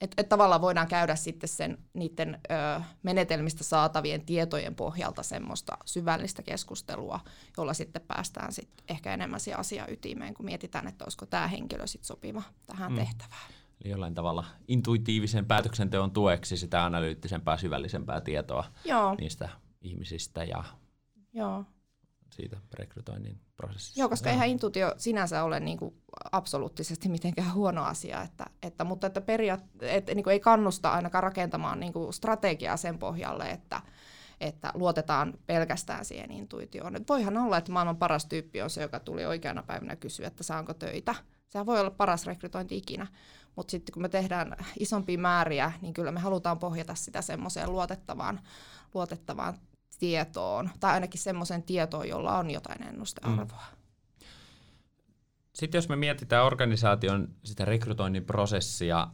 [0.00, 6.42] että et tavallaan voidaan käydä sitten sen niiden ö, menetelmistä saatavien tietojen pohjalta semmoista syvällistä
[6.42, 7.20] keskustelua,
[7.56, 11.86] jolla sitten päästään sitten ehkä enemmän siihen asian ytimeen, kun mietitään, että olisiko tämä henkilö
[11.86, 12.98] sitten sopiva tähän mm.
[12.98, 13.52] tehtävään.
[13.84, 19.14] Eli jollain tavalla intuitiivisen päätöksenteon tueksi sitä analyyttisempää, syvällisempää tietoa Joo.
[19.14, 19.48] niistä
[19.82, 20.64] ihmisistä ja
[21.32, 21.64] Joo
[22.34, 24.00] siitä rekrytoinnin prosessista.
[24.00, 25.94] Joo, koska eihän intuitio sinänsä ole niin kuin
[26.32, 31.22] absoluuttisesti mitenkään huono asia, että, että, mutta että, periaat, että niin kuin ei kannusta ainakaan
[31.22, 33.80] rakentamaan niin kuin strategiaa sen pohjalle, että,
[34.40, 36.96] että luotetaan pelkästään siihen intuitioon.
[36.96, 40.42] Et voihan olla, että maailman paras tyyppi on se, joka tuli oikeana päivänä kysyä, että
[40.42, 41.14] saanko töitä.
[41.48, 43.06] Sehän voi olla paras rekrytointi ikinä,
[43.56, 48.40] mutta sitten kun me tehdään isompia määriä, niin kyllä me halutaan pohjata sitä semmoiseen luotettavaan,
[48.94, 49.54] luotettavaan
[50.00, 53.64] tietoon, tai ainakin semmoisen tietoon, jolla on jotain ennustearvoa.
[53.70, 53.80] Mm.
[55.52, 59.08] Sitten jos me mietitään organisaation sitä rekrytoinnin prosessia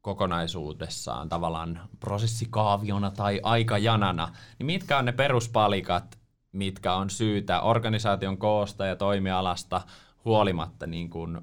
[0.00, 6.18] kokonaisuudessaan tavallaan prosessikaaviona tai aikajanana, niin mitkä on ne peruspalikat,
[6.52, 9.80] mitkä on syytä organisaation koosta ja toimialasta
[10.24, 11.40] huolimatta niin kuin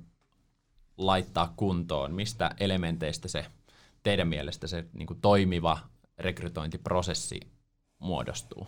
[0.97, 2.13] laittaa kuntoon?
[2.13, 3.45] Mistä elementeistä se
[4.03, 5.77] teidän mielestä se niin kuin toimiva
[6.19, 7.39] rekrytointiprosessi
[8.05, 8.67] muodostuu?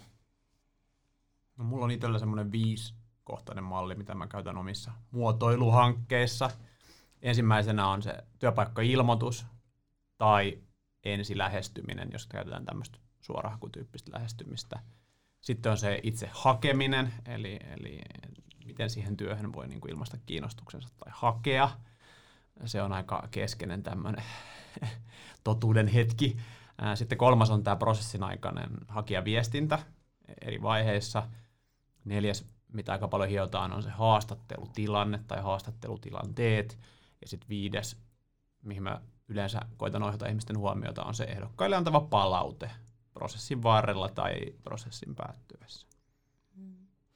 [1.58, 6.50] No, mulla on itsellä semmoinen viisikohtainen malli, mitä mä käytän omissa muotoiluhankkeissa.
[7.22, 9.46] Ensimmäisenä on se työpaikkailmoitus
[10.18, 10.60] tai
[11.04, 14.80] ensilähestyminen, jos käytetään tämmöistä suorahakutyyppistä lähestymistä.
[15.42, 18.02] Sitten on se itse hakeminen, eli, eli
[18.66, 21.70] miten siihen työhön voi niin kuin ilmaista kiinnostuksensa tai hakea.
[22.66, 24.24] Se on aika keskeinen tämmöinen
[25.44, 26.38] totuuden hetki.
[26.96, 29.80] Sitten kolmas on tämä prosessin aikainen hakijaviestintä
[30.42, 31.30] eri vaiheissa.
[32.06, 36.80] Neljäs, mitä aika paljon hiotaan, on se haastattelutilanne tai haastattelutilanteet.
[37.22, 37.98] Ja sitten viides,
[38.62, 42.72] mihin mä yleensä koitan ohjata ihmisten huomiota, on se ehdokkaille antava palaute
[43.14, 45.88] prosessin varrella tai prosessin päättyessä.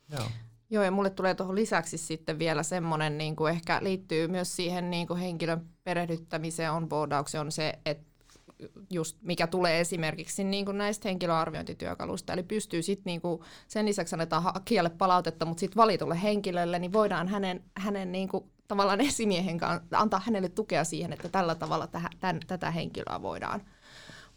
[0.10, 0.28] Joo.
[0.70, 4.92] Joo, ja mulle tulee tuohon lisäksi sitten vielä semmoinen, niin kuin ehkä liittyy myös siihen
[4.92, 8.11] niin kuin henkilön perehdyttämiseen, onboardaukseen, on se, että
[8.90, 12.34] just mikä tulee esimerkiksi niin kuin näistä henkilöarviointityökaluista.
[12.34, 13.22] Eli pystyy sitten niin
[13.68, 18.52] sen lisäksi annetaan hakijalle palautetta, mutta sitten valitulle henkilölle, niin voidaan hänen, hänen niin kuin,
[18.68, 23.62] tavallaan esimiehen kanssa antaa hänelle tukea siihen, että tällä tavalla täh, tämän, tätä henkilöä voidaan,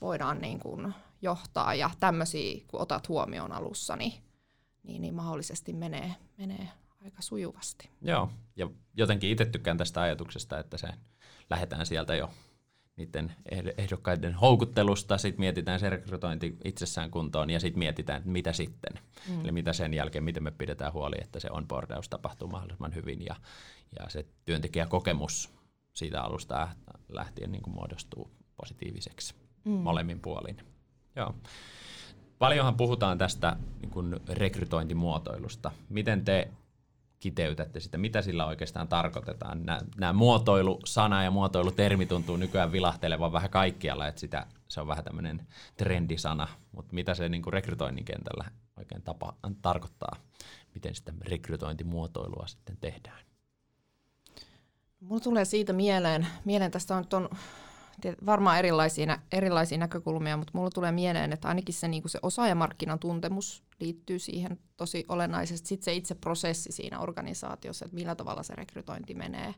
[0.00, 1.74] voidaan niin kuin johtaa.
[1.74, 4.12] Ja tämmöisiä, kun otat huomioon alussa, niin,
[4.82, 6.68] niin, niin mahdollisesti menee, menee
[7.04, 7.90] aika sujuvasti.
[8.02, 10.88] Joo, ja jotenkin itse tykkään tästä ajatuksesta, että se
[11.50, 12.30] lähdetään sieltä jo
[12.96, 13.32] niiden
[13.78, 18.92] ehdokkaiden houkuttelusta, sitten mietitään se rekrytointi itsessään kuntoon ja sitten mietitään, että mitä sitten.
[19.28, 19.40] Mm.
[19.40, 23.36] Eli mitä sen jälkeen, miten me pidetään huoli, että se onboardaus tapahtuu mahdollisimman hyvin ja,
[23.98, 25.50] ja se työntekijäkokemus
[25.94, 26.68] siitä alusta
[27.08, 29.70] lähtien niin kuin muodostuu positiiviseksi mm.
[29.70, 30.56] molemmin puolin.
[31.16, 31.34] Joo.
[32.38, 35.70] Paljonhan puhutaan tästä niin kuin rekrytointimuotoilusta.
[35.88, 36.48] Miten te
[37.24, 39.66] kiteytätte sitä, mitä sillä oikeastaan tarkoitetaan.
[39.66, 45.04] Nämä, nämä muotoilusana ja muotoilutermi tuntuu nykyään vilahtelevan vähän kaikkialla, että sitä, se on vähän
[45.04, 48.44] tämmöinen trendisana, mutta mitä se niin kuin rekrytoinnin kentällä
[48.76, 50.16] oikein tapa, tarkoittaa,
[50.74, 53.20] miten sitä rekrytointimuotoilua sitten tehdään?
[55.00, 57.28] Mulla tulee siitä mieleen, mieleen tästä on, on
[58.26, 63.64] varmaan erilaisia, erilaisia näkökulmia, mutta mulla tulee mieleen, että ainakin se, niin se osaajamarkkinan tuntemus
[63.80, 65.68] liittyy siihen tosi olennaisesti.
[65.68, 69.54] Sitten se itse prosessi siinä organisaatiossa, että millä tavalla se rekrytointi menee.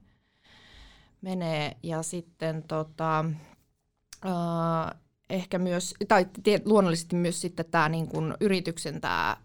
[1.21, 1.77] menee.
[1.83, 3.25] Ja sitten tota,
[4.27, 6.27] äh, ehkä myös, tai
[6.65, 9.37] luonnollisesti myös sitten tämä niin kuin yrityksen tämä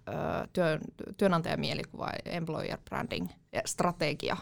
[0.54, 0.82] työn,
[1.18, 3.28] työnantajamielikuva, employer branding
[3.66, 4.38] strategia,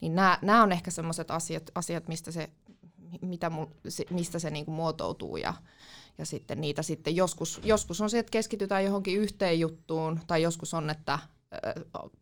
[0.00, 2.50] niin nämä, nämä on ehkä sellaiset asiat, asiat, mistä se
[3.20, 3.66] mitä mul,
[4.10, 5.54] mistä se niinku muotoutuu ja,
[6.18, 10.74] ja sitten niitä sitten joskus, joskus on se, että keskitytään johonkin yhteen juttuun tai joskus
[10.74, 11.20] on, että äh,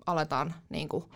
[0.07, 1.09] aletaan niinku,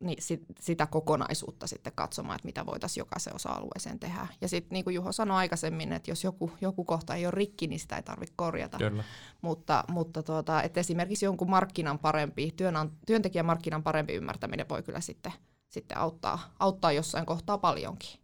[0.00, 4.26] niin sit, sitä kokonaisuutta sitten katsomaan, että mitä voitaisiin jokaisen osa-alueeseen tehdä.
[4.40, 7.66] Ja sitten niin kuin Juho sanoi aikaisemmin, että jos joku, joku kohta ei ole rikki,
[7.66, 8.78] niin sitä ei tarvitse korjata.
[8.78, 9.04] Kyllä.
[9.42, 12.74] Mutta, mutta tuota, että esimerkiksi jonkun markkinan parempi, työn,
[13.06, 15.32] työntekijämarkkinan parempi ymmärtäminen voi kyllä sitten,
[15.68, 18.20] sitten auttaa, auttaa jossain kohtaa paljonkin.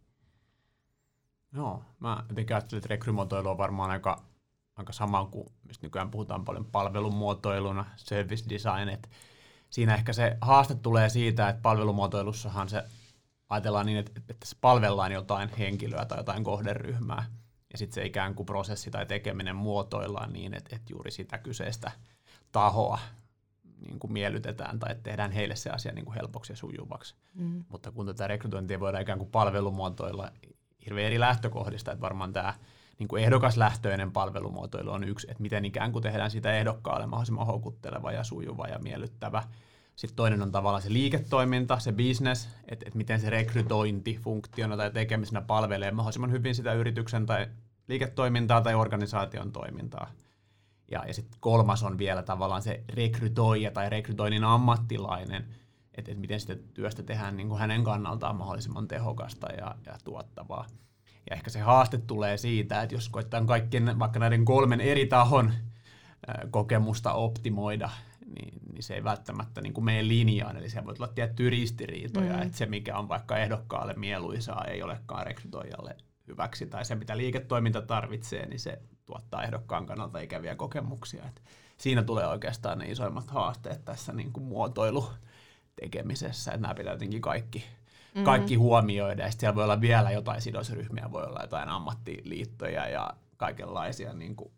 [1.55, 4.23] Joo, mä jotenkin ajattelin, että rekrymuotoilu on varmaan aika,
[4.75, 9.09] aika sama kuin, mistä nykyään puhutaan paljon palvelumuotoiluna, service design, että
[9.69, 12.83] siinä ehkä se haaste tulee siitä, että palvelumuotoilussahan se
[13.49, 17.25] ajatellaan niin, että, että se palvellaan jotain henkilöä tai jotain kohderyhmää,
[17.71, 21.91] ja sitten se ikään kuin prosessi tai tekeminen muotoillaan niin, että, että juuri sitä kyseistä
[22.51, 22.99] tahoa
[23.87, 27.15] niin kuin miellytetään tai tehdään heille se asia niin kuin helpoksi ja sujuvaksi.
[27.33, 27.63] Mm.
[27.69, 30.31] Mutta kun tätä rekrytointia voidaan ikään kuin palvelumuotoilla
[30.85, 32.53] hirveän eri lähtökohdista, että varmaan tämä
[32.99, 38.11] niin kuin ehdokaslähtöinen palvelumuotoilu on yksi, että miten ikään kuin tehdään sitä ehdokkaalle mahdollisimman houkutteleva
[38.11, 39.43] ja sujuva ja miellyttävä.
[39.95, 44.91] Sitten toinen on tavallaan se liiketoiminta, se business, että, että miten se rekrytointi funktiona tai
[44.91, 47.47] tekemisenä palvelee mahdollisimman hyvin sitä yrityksen tai
[47.87, 50.11] liiketoimintaa tai organisaation toimintaa.
[50.91, 55.45] Ja, ja sitten kolmas on vielä tavallaan se rekrytoija tai rekrytoinnin ammattilainen,
[55.97, 60.65] että, että miten sitä työstä tehdään niin kuin hänen kannaltaan mahdollisimman tehokasta ja, ja tuottavaa.
[61.29, 65.53] Ja ehkä se haaste tulee siitä, että jos koetaan kaikkien vaikka näiden kolmen eri tahon
[66.51, 67.89] kokemusta optimoida,
[68.25, 72.33] niin, niin se ei välttämättä niin kuin mene linjaan, eli siellä voi tulla tiettyjä ristiriitoja,
[72.33, 72.41] mm.
[72.41, 75.95] että se mikä on vaikka ehdokkaalle mieluisaa ei olekaan rekrytoijalle
[76.27, 81.23] hyväksi, tai se mitä liiketoiminta tarvitsee, niin se tuottaa ehdokkaan kannalta ikäviä kokemuksia.
[81.25, 81.41] Et
[81.77, 85.09] siinä tulee oikeastaan ne isoimmat haasteet tässä niin kuin muotoilu
[85.81, 88.23] tekemisessä, että nämä pitää jotenkin kaikki, mm-hmm.
[88.23, 94.13] kaikki huomioida, ja siellä voi olla vielä jotain sidosryhmiä, voi olla jotain ammattiliittoja ja kaikenlaisia
[94.13, 94.51] niin kuin,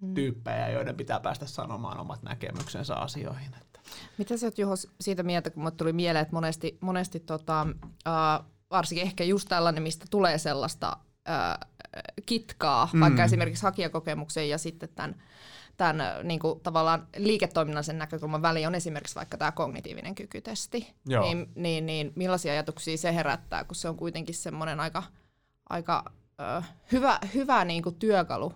[0.00, 0.14] mm.
[0.14, 3.54] tyyppejä, joiden pitää päästä sanomaan omat näkemyksensä asioihin.
[3.60, 3.80] Että.
[4.18, 7.66] Mitä sä oot Juho siitä mieltä, kun tuli mieleen, että monesti, monesti tota,
[8.08, 10.96] uh, varsinkin ehkä just tällainen, mistä tulee sellaista
[11.28, 11.84] uh,
[12.26, 13.00] kitkaa, mm.
[13.00, 15.22] vaikka esimerkiksi hakijakokemuksen ja sitten tämän
[15.76, 20.94] tämän niin kuin, tavallaan liiketoiminnallisen näkökulman väli on esimerkiksi vaikka tämä kognitiivinen kykytesti.
[21.08, 25.02] Niin, niin, niin millaisia ajatuksia se herättää, kun se on kuitenkin semmoinen aika,
[25.68, 26.04] aika
[26.40, 26.62] ö,
[26.92, 28.52] hyvä, hyvä niin kuin työkalu.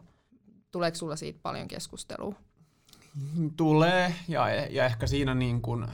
[0.70, 2.35] Tuleeko sulla siitä paljon keskustelua?
[3.56, 5.87] Tulee, ja, ja ehkä siinä niin kuin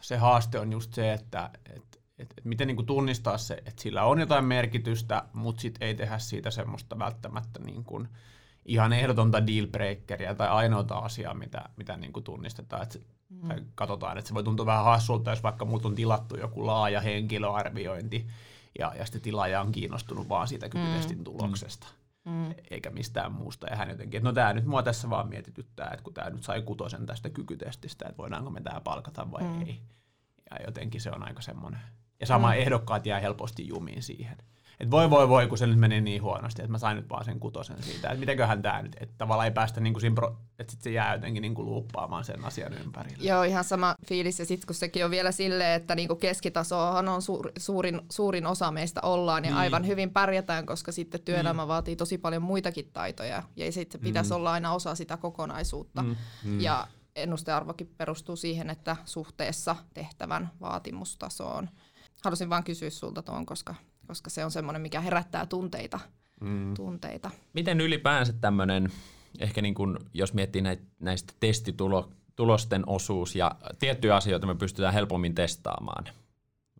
[0.00, 3.82] se haaste on just se, että et, et, et miten niin kuin tunnistaa se, että
[3.82, 8.08] sillä on jotain merkitystä, mutta sitten ei tehdä siitä semmoista välttämättä niin kuin,
[8.64, 12.82] ihan ehdotonta dealbreakeria tai ainoata asiaa, mitä, mitä niin kuin tunnistetaan.
[12.82, 12.98] Että
[13.28, 13.48] mm.
[13.48, 17.00] tai katsotaan, että se voi tuntua vähän hassulta, jos vaikka muut on tilattu joku laaja
[17.00, 18.26] henkilöarviointi,
[18.78, 21.24] ja, ja sitten tilaaja on kiinnostunut vaan siitä kykytestin mm.
[21.24, 21.86] tuloksesta.
[22.24, 22.54] Mm.
[22.70, 23.66] Eikä mistään muusta.
[23.66, 26.42] Ja hän jotenkin, että no tämä nyt mua tässä vaan mietityttää, että kun tämä nyt
[26.42, 29.62] sai kutosen tästä kykytestistä, että voidaanko me tämä palkata vai mm.
[29.62, 29.80] ei.
[30.50, 31.80] Ja jotenkin se on aika semmoinen.
[32.20, 32.54] Ja sama mm.
[32.54, 34.36] ehdokkaat jää helposti jumiin siihen
[34.82, 37.24] että voi voi voi, kun se nyt meni niin huonosti, että mä sain nyt vaan
[37.24, 40.36] sen kutosen siitä, että mitenköhän tämä nyt, että tavallaan ei päästä niin kuin siinä, pro,
[40.58, 43.28] että sit se jää jotenkin niin kuin luuppaamaan sen asian ympärille.
[43.28, 47.08] Joo, ihan sama fiilis, ja sitten kun sekin on vielä silleen, että niin kuin keskitasohan
[47.08, 49.58] on suur, suurin, suurin osa meistä ollaan, ja niin.
[49.58, 51.68] aivan hyvin pärjätään, koska sitten työelämä mm.
[51.68, 54.36] vaatii tosi paljon muitakin taitoja, ja sitten se pitäisi mm.
[54.36, 56.16] olla aina osa sitä kokonaisuutta, mm.
[56.44, 56.60] Mm.
[56.60, 61.68] ja ennustearvokin perustuu siihen, että suhteessa tehtävän vaatimustasoon.
[62.24, 63.74] Halusin vain kysyä sulta tuon, koska
[64.06, 66.00] koska se on semmoinen, mikä herättää tunteita.
[66.40, 66.74] Mm.
[66.74, 67.30] tunteita.
[67.52, 68.92] Miten ylipäänsä tämmöinen,
[69.38, 75.34] ehkä niin kuin, jos miettii näitä, näistä testitulosten osuus ja tiettyjä asioita me pystytään helpommin
[75.34, 76.04] testaamaan.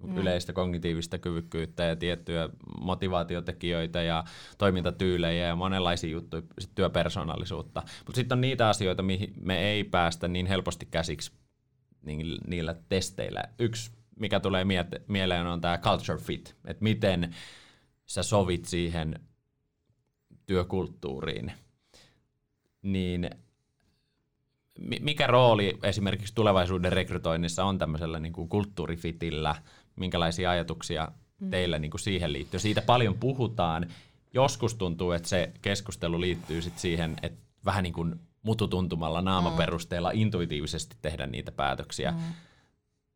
[0.03, 0.19] Mm.
[0.19, 2.49] Yleistä kognitiivista kyvykkyyttä ja tiettyjä
[2.81, 4.25] motivaatiotekijöitä ja
[4.59, 7.83] toimintatyylejä ja monenlaisia juttuja, sit työpersonallisuutta.
[8.07, 11.33] Mutta sitten on niitä asioita, mihin me ei päästä niin helposti käsiksi
[12.03, 13.43] niin, niillä testeillä.
[13.59, 14.65] Yksi mikä tulee
[15.09, 17.35] mieleen on tämä culture fit, että miten
[18.07, 19.21] sä sovit siihen
[20.47, 21.53] työkulttuuriin,
[22.83, 23.31] niin
[25.01, 29.55] mikä rooli esimerkiksi tulevaisuuden rekrytoinnissa on tämmöisellä niin kuin kulttuurifitillä,
[29.97, 31.09] minkälaisia ajatuksia
[31.41, 31.51] mm.
[31.51, 32.61] teillä niin kuin siihen liittyy?
[32.61, 33.87] Siitä paljon puhutaan.
[34.35, 40.21] Joskus tuntuu, että se keskustelu liittyy sit siihen, että vähän niin kuin mututuntumalla naamaperusteella mm.
[40.21, 42.11] intuitiivisesti tehdä niitä päätöksiä.
[42.11, 42.19] Mm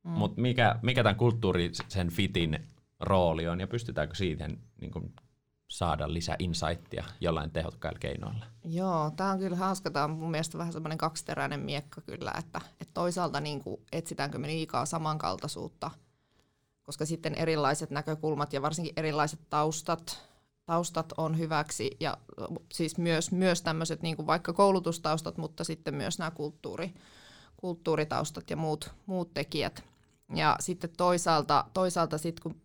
[0.07, 0.13] Mm.
[0.13, 2.67] Mutta mikä, mikä tämän kulttuurisen fitin
[3.01, 5.13] rooli on ja pystytäänkö siihen niin kuin,
[5.69, 8.47] saada lisää insightia jollain tehokkailla keinoilla?
[8.65, 9.91] Joo, tämä on kyllä hauska.
[9.91, 14.39] Tämä on mun mielestä vähän semmoinen kaksiteräinen miekka kyllä, että, että toisaalta niin kuin, etsitäänkö
[14.39, 15.91] me liikaa samankaltaisuutta,
[16.83, 20.23] koska sitten erilaiset näkökulmat ja varsinkin erilaiset taustat,
[20.67, 22.17] taustat on hyväksi ja
[22.73, 26.95] siis myös, myös tämmöiset niin kuin vaikka koulutustaustat, mutta sitten myös nämä kulttuuri,
[27.57, 29.85] kulttuuritaustat ja muut, muut tekijät–
[30.35, 32.61] ja sitten toisaalta, toisaalta sit kun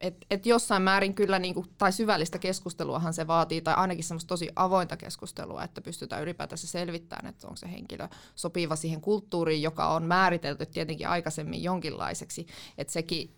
[0.00, 4.48] et, et jossain määrin kyllä, niinku, tai syvällistä keskusteluahan se vaatii, tai ainakin semmoista tosi
[4.56, 10.02] avointa keskustelua, että pystytään ylipäätänsä selvittämään, että onko se henkilö sopiva siihen kulttuuriin, joka on
[10.02, 12.46] määritelty tietenkin aikaisemmin jonkinlaiseksi.
[12.78, 13.36] Että sekin,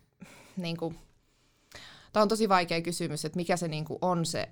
[0.57, 0.95] niinku,
[2.13, 4.49] tämä on tosi vaikea kysymys, että mikä se niinku on se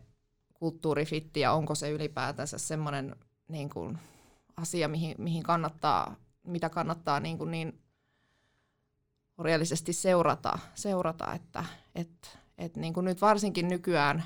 [0.55, 3.17] kulttuurifitti, ja onko se ylipäätänsä semmoinen
[3.49, 3.93] niinku,
[4.57, 7.84] asia, mihin, mihin kannattaa, mitä kannattaa niinku niin
[9.39, 14.25] reaalisesti seurata, seurata että et, et niin kuin nyt varsinkin nykyään,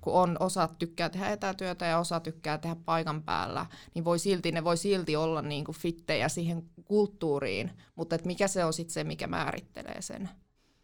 [0.00, 4.52] kun on osa tykkää tehdä etätyötä ja osa tykkää tehdä paikan päällä, niin voi silti,
[4.52, 8.92] ne voi silti olla niin kuin fittejä siihen kulttuuriin, mutta et mikä se on sitten
[8.92, 10.28] se, mikä määrittelee sen.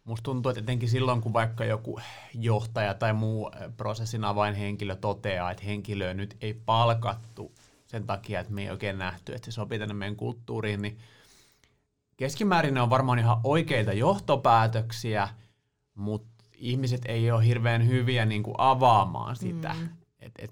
[0.03, 1.99] Musta tuntuu, että etenkin silloin, kun vaikka joku
[2.33, 8.61] johtaja tai muu prosessin avainhenkilö toteaa, että henkilöä nyt ei palkattu sen takia, että me
[8.61, 10.97] ei oikein nähty, että se sopii tänne meidän kulttuuriin, niin
[12.17, 15.29] keskimäärin ne on varmaan ihan oikeita johtopäätöksiä,
[15.95, 19.89] mutta ihmiset ei ole hirveän hyviä niin kuin avaamaan sitä, mm.
[20.19, 20.49] että et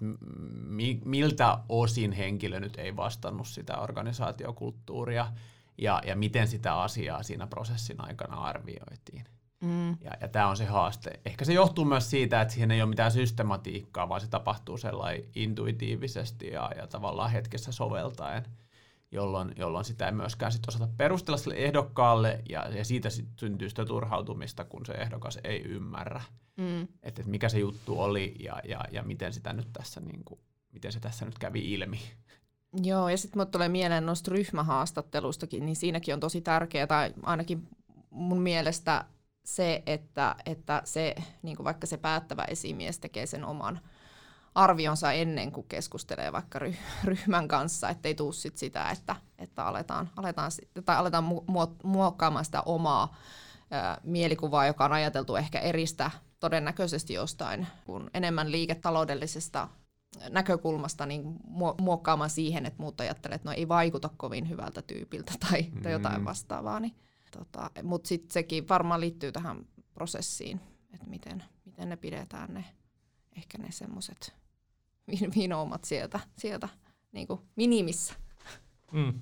[0.67, 5.27] mi, miltä osin henkilö nyt ei vastannut sitä organisaatiokulttuuria
[5.77, 9.25] ja, ja miten sitä asiaa siinä prosessin aikana arvioitiin.
[9.61, 9.89] Mm.
[9.89, 11.19] Ja, ja tämä on se haaste.
[11.25, 15.23] Ehkä se johtuu myös siitä, että siihen ei ole mitään systematiikkaa, vaan se tapahtuu sellainen
[15.35, 18.45] intuitiivisesti ja, ja tavallaan hetkessä soveltaen–
[19.11, 23.69] jolloin, jolloin sitä ei myöskään sit osata perustella sille ehdokkaalle, ja, ja siitä sit syntyy
[23.69, 26.21] sitä turhautumista, kun se ehdokas ei ymmärrä,
[26.57, 26.87] mm.
[27.03, 30.39] että et mikä se juttu oli ja, ja, ja miten, sitä nyt tässä, niin kuin,
[30.73, 31.99] miten se tässä nyt kävi ilmi.
[32.83, 37.67] Joo, ja sitten mulle tulee mieleen noista ryhmähaastattelustakin, niin siinäkin on tosi tärkeää, tai ainakin
[38.09, 39.05] mun mielestä
[39.43, 43.79] se, että, että se, niin kuin vaikka se päättävä esimies tekee sen oman
[44.55, 46.59] arvionsa ennen kuin keskustelee vaikka
[47.03, 50.51] ryhmän kanssa, ettei tule sit sitä, että, että aletaan, aletaan,
[50.85, 51.25] tai aletaan
[51.83, 53.15] muokkaamaan sitä omaa
[53.71, 59.67] ää, mielikuvaa, joka on ajateltu ehkä eristä todennäköisesti jostain kun enemmän liiketaloudellisesta
[60.29, 61.35] näkökulmasta niin
[61.81, 65.81] muokkaamaan siihen, että muut ajattelee, että no ei vaikuta kovin hyvältä tyypiltä tai, mm.
[65.81, 66.79] tai jotain vastaavaa.
[66.79, 66.95] Niin,
[67.31, 70.61] tota, Mutta sitten sekin varmaan liittyy tähän prosessiin,
[70.93, 72.65] että miten, miten ne pidetään ne
[73.37, 74.40] ehkä ne semmoiset
[75.35, 76.69] vinoumat sieltä, sieltä
[77.11, 78.13] niin kuin minimissä.
[78.91, 79.21] Mm.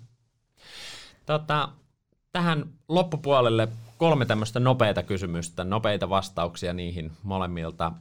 [1.26, 1.70] Tota,
[2.32, 7.92] tähän loppupuolelle kolme tämmöistä nopeita kysymystä, nopeita vastauksia niihin molemmilta.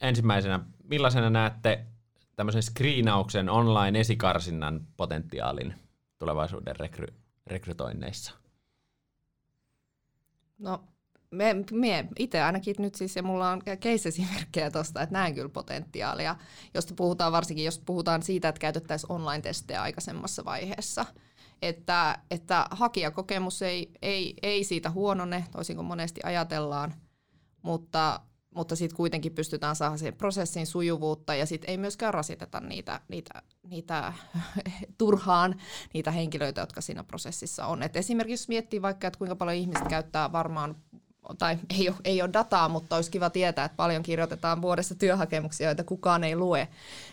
[0.00, 1.86] Ensimmäisenä, millaisena näette
[2.36, 5.74] tämmöisen screenauksen online esikarsinnan potentiaalin
[6.18, 7.14] tulevaisuuden rekry-
[7.46, 8.34] rekrytoinneissa?
[10.58, 10.84] No,
[11.34, 16.36] me, me itse ainakin nyt siis, ja mulla on case-esimerkkejä tuosta, että näen kyllä potentiaalia,
[16.74, 21.06] josta puhutaan varsinkin, jos puhutaan siitä, että käytettäisiin online-testejä aikaisemmassa vaiheessa.
[21.62, 26.94] Että, että hakijakokemus ei, ei, ei siitä huonone, toisin kuin monesti ajatellaan,
[27.62, 28.20] mutta,
[28.54, 33.42] mutta sitten kuitenkin pystytään saamaan siihen prosessin sujuvuutta ja sitten ei myöskään rasiteta niitä, niitä,
[33.62, 34.12] niitä
[34.98, 35.60] turhaan
[35.94, 37.82] niitä henkilöitä, jotka siinä prosessissa on.
[37.82, 40.76] Et esimerkiksi jos miettii vaikka, että kuinka paljon ihmiset käyttää varmaan
[41.38, 45.66] tai ei ole, ei ole dataa, mutta olisi kiva tietää, että paljon kirjoitetaan vuodessa työhakemuksia,
[45.66, 46.68] joita kukaan ei lue,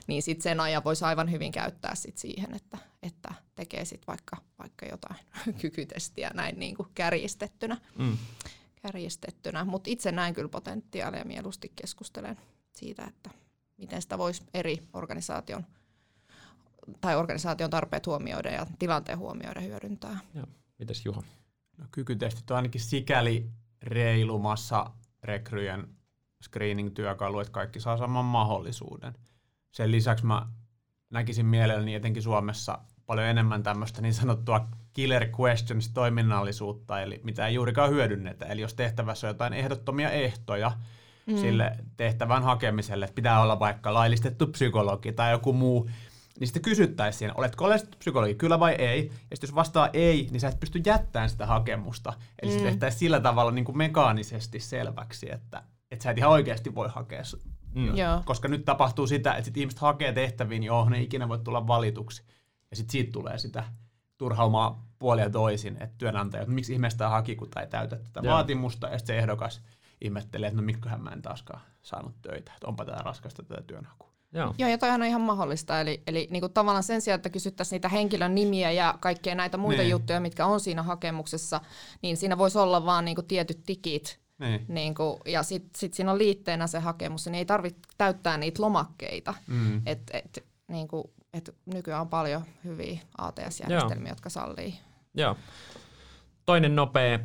[0.07, 4.37] niin sitten sen ajan voisi aivan hyvin käyttää sit siihen, että, että tekee sitten vaikka,
[4.59, 5.15] vaikka jotain
[5.61, 7.77] kykytestiä näin niin kuin kärjistettynä.
[7.97, 8.17] Mm.
[8.81, 9.65] kärjistettynä.
[9.65, 12.37] Mutta itse näen kyllä potentiaalia ja mieluusti keskustelen
[12.73, 13.29] siitä, että
[13.77, 15.65] miten sitä voisi eri organisaation
[17.01, 20.19] tai organisaation tarpeet huomioida ja tilanteen huomioida hyödyntää.
[20.33, 20.45] Joo.
[20.79, 21.23] Mites Juha?
[21.77, 23.49] No, kykytestit on ainakin sikäli
[23.81, 24.91] reilumassa
[25.23, 25.87] rekryjen
[26.43, 29.13] screening-työkalu, että kaikki saa saman mahdollisuuden.
[29.71, 30.47] Sen lisäksi mä
[31.09, 37.53] näkisin mielelläni etenkin Suomessa paljon enemmän tämmöistä niin sanottua killer questions toiminnallisuutta, eli mitä ei
[37.53, 38.45] juurikaan hyödynnetä.
[38.45, 40.71] Eli jos tehtävässä on jotain ehdottomia ehtoja
[41.25, 41.37] mm.
[41.37, 45.89] sille tehtävän hakemiselle, että pitää olla vaikka laillistettu psykologi tai joku muu
[46.41, 49.05] niin sitten kysyttäisiin, oletko oleellisesti psykologi, kyllä vai ei.
[49.05, 52.13] Ja sitten jos vastaa ei, niin sä et pysty jättämään sitä hakemusta.
[52.41, 52.57] Eli mm.
[52.57, 56.89] se tehtäisiin sillä tavalla niin kuin mekaanisesti selväksi, että, että sä et ihan oikeasti voi
[56.89, 57.21] hakea.
[57.75, 57.91] Mm.
[58.25, 62.23] Koska nyt tapahtuu sitä, että sit ihmiset hakee tehtäviin, johon ne ikinä voi tulla valituksi.
[62.71, 63.63] Ja sitten siitä tulee sitä
[64.17, 68.33] turhaumaa puolia toisin, että työnantaja, että miksi ihmeestä haki, kun ei täytä tätä Joo.
[68.33, 69.61] vaatimusta, ja sitten se ehdokas
[70.01, 74.10] ihmettelee, että no miksiköhän mä en taaskaan saanut töitä, että onpa tämä raskasta tätä työnhakua.
[74.33, 74.55] Joo.
[74.57, 75.81] Joo, ja toihan on ihan mahdollista.
[75.81, 79.57] Eli, eli niin kuin tavallaan sen sijaan, että kysyttäisiin niitä henkilön nimiä ja kaikkia näitä
[79.57, 79.91] muita niin.
[79.91, 81.61] juttuja, mitkä on siinä hakemuksessa,
[82.01, 84.19] niin siinä voisi olla vaan niin kuin tietyt tikit.
[84.39, 84.65] Niin.
[84.67, 88.61] Niin kuin, ja sitten sit siinä on liitteenä se hakemus, niin ei tarvitse täyttää niitä
[88.61, 89.33] lomakkeita.
[89.47, 89.81] Mm.
[89.85, 91.03] Et, et, niin kuin,
[91.33, 94.11] et nykyään on paljon hyviä ATS-järjestelmiä, Joo.
[94.11, 94.73] jotka sallii.
[95.13, 95.37] Joo.
[96.45, 97.19] Toinen nopea.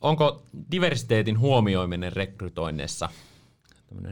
[0.00, 3.08] Onko diversiteetin huomioiminen rekrytoinneissa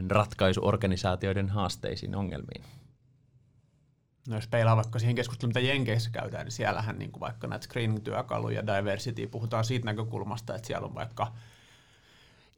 [0.09, 2.63] ratkaisu organisaatioiden haasteisiin ongelmiin.
[4.27, 7.65] No jos peilaa vaikka siihen keskusteluun, mitä Jenkeissä käydään, niin siellähän niin kuin vaikka näitä
[7.65, 11.33] screening-työkaluja, diversity, puhutaan siitä näkökulmasta, että siellä on vaikka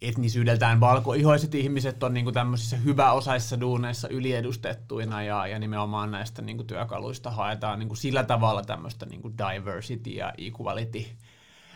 [0.01, 6.57] etnisyydeltään valkoihoiset ihmiset on niin kuin tämmöisissä hyväosaisissa duuneissa yliedustettuina ja, ja nimenomaan näistä niin
[6.57, 11.05] kuin työkaluista haetaan niin kuin sillä tavalla tämmöistä niin kuin diversity ja equality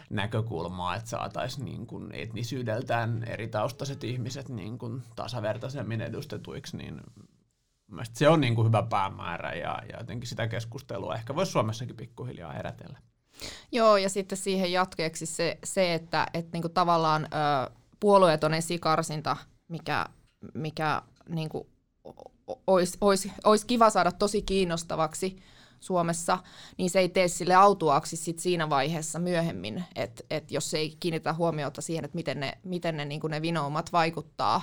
[0.10, 7.02] näkökulmaa, että saataisiin niin kuin etnisyydeltään eri taustaiset ihmiset niin kuin tasavertaisemmin edustetuiksi, niin
[8.14, 12.54] se on niin kuin hyvä päämäärä ja, ja jotenkin sitä keskustelua ehkä voisi Suomessakin pikkuhiljaa
[12.54, 13.00] herätellä.
[13.72, 19.38] Joo, ja sitten siihen jatkeeksi se, se että et niinku tavallaan ö, puolueeton esikarsinta,
[19.68, 20.06] mikä,
[20.54, 21.68] mikä niinku,
[22.68, 25.44] olisi ois, ois kiva saada tosi kiinnostavaksi,
[25.80, 26.38] Suomessa,
[26.78, 31.34] niin se ei tee sille autuaksi sit siinä vaiheessa myöhemmin, että et jos ei kiinnitä
[31.34, 34.62] huomiota siihen, että miten ne, miten ne, niin ne vinoumat vaikuttaa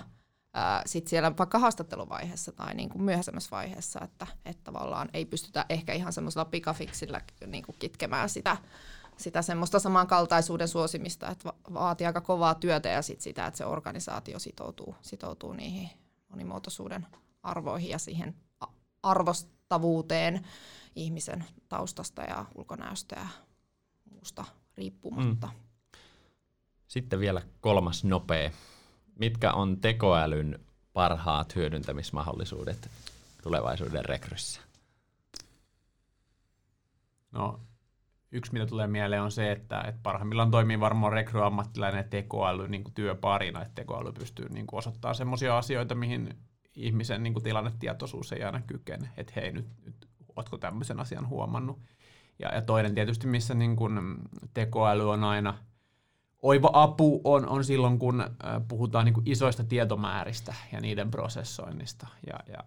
[0.55, 5.67] ää, sit siellä vaikka haastatteluvaiheessa tai niin kuin myöhemmässä vaiheessa, että, että tavallaan ei pystytä
[5.69, 8.57] ehkä ihan semmoisella pikafiksillä niin kitkemään sitä,
[9.17, 14.39] sitä semmoista samankaltaisuuden suosimista, että vaatii aika kovaa työtä ja sit sitä, että se organisaatio
[14.39, 15.91] sitoutuu, sitoutuu niihin
[16.29, 17.07] monimuotoisuuden
[17.43, 18.35] arvoihin ja siihen
[19.03, 20.47] arvostavuuteen
[20.97, 23.27] ihmisen taustasta ja ulkonäöstä ja
[24.11, 24.45] muusta
[24.77, 25.47] riippumatta.
[25.47, 25.99] Mm.
[26.87, 28.51] Sitten vielä kolmas nopea.
[29.19, 30.59] Mitkä on tekoälyn
[30.93, 32.91] parhaat hyödyntämismahdollisuudet
[33.43, 34.61] tulevaisuuden rekryssä?
[37.33, 37.61] No,
[38.33, 42.85] yksi mitä tulee mieleen on se, että, että parhaimmillaan toimii varmaan rekryammattilainen ja tekoäly niin
[42.85, 46.39] kuin työparina, että tekoäly pystyy niin kuin osoittamaan sellaisia asioita, mihin
[46.75, 51.79] ihmisen niin kuin tilannetietoisuus ei aina kykene, että hei nyt, nyt ootko tämmöisen asian huomannut.
[52.39, 54.19] Ja, ja toinen tietysti, missä niin kun
[54.55, 55.59] tekoäly on aina
[56.43, 58.29] oiva apu, on, on silloin, kun äh,
[58.69, 62.07] puhutaan niin isoista tietomääristä ja niiden prosessoinnista.
[62.27, 62.59] Ja, ja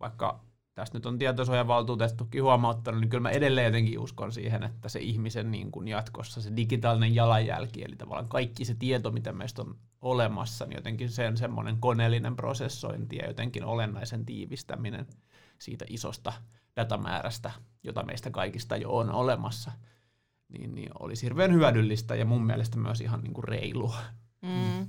[0.00, 0.40] vaikka
[0.74, 5.50] tästä nyt on tietosuojavaltuutettukin huomauttanut, niin kyllä mä edelleen jotenkin uskon siihen, että se ihmisen
[5.50, 10.66] niin kuin jatkossa, se digitaalinen jalanjälki, eli tavallaan kaikki se tieto, mitä meistä on olemassa,
[10.66, 15.06] niin jotenkin sen semmoinen koneellinen prosessointi ja jotenkin olennaisen tiivistäminen
[15.58, 16.32] siitä isosta
[16.76, 17.50] datamäärästä,
[17.82, 19.72] jota meistä kaikista jo on olemassa,
[20.48, 23.96] niin, niin olisi hirveän hyödyllistä ja mun mielestä myös ihan niin kuin reilua.
[24.42, 24.88] Mm.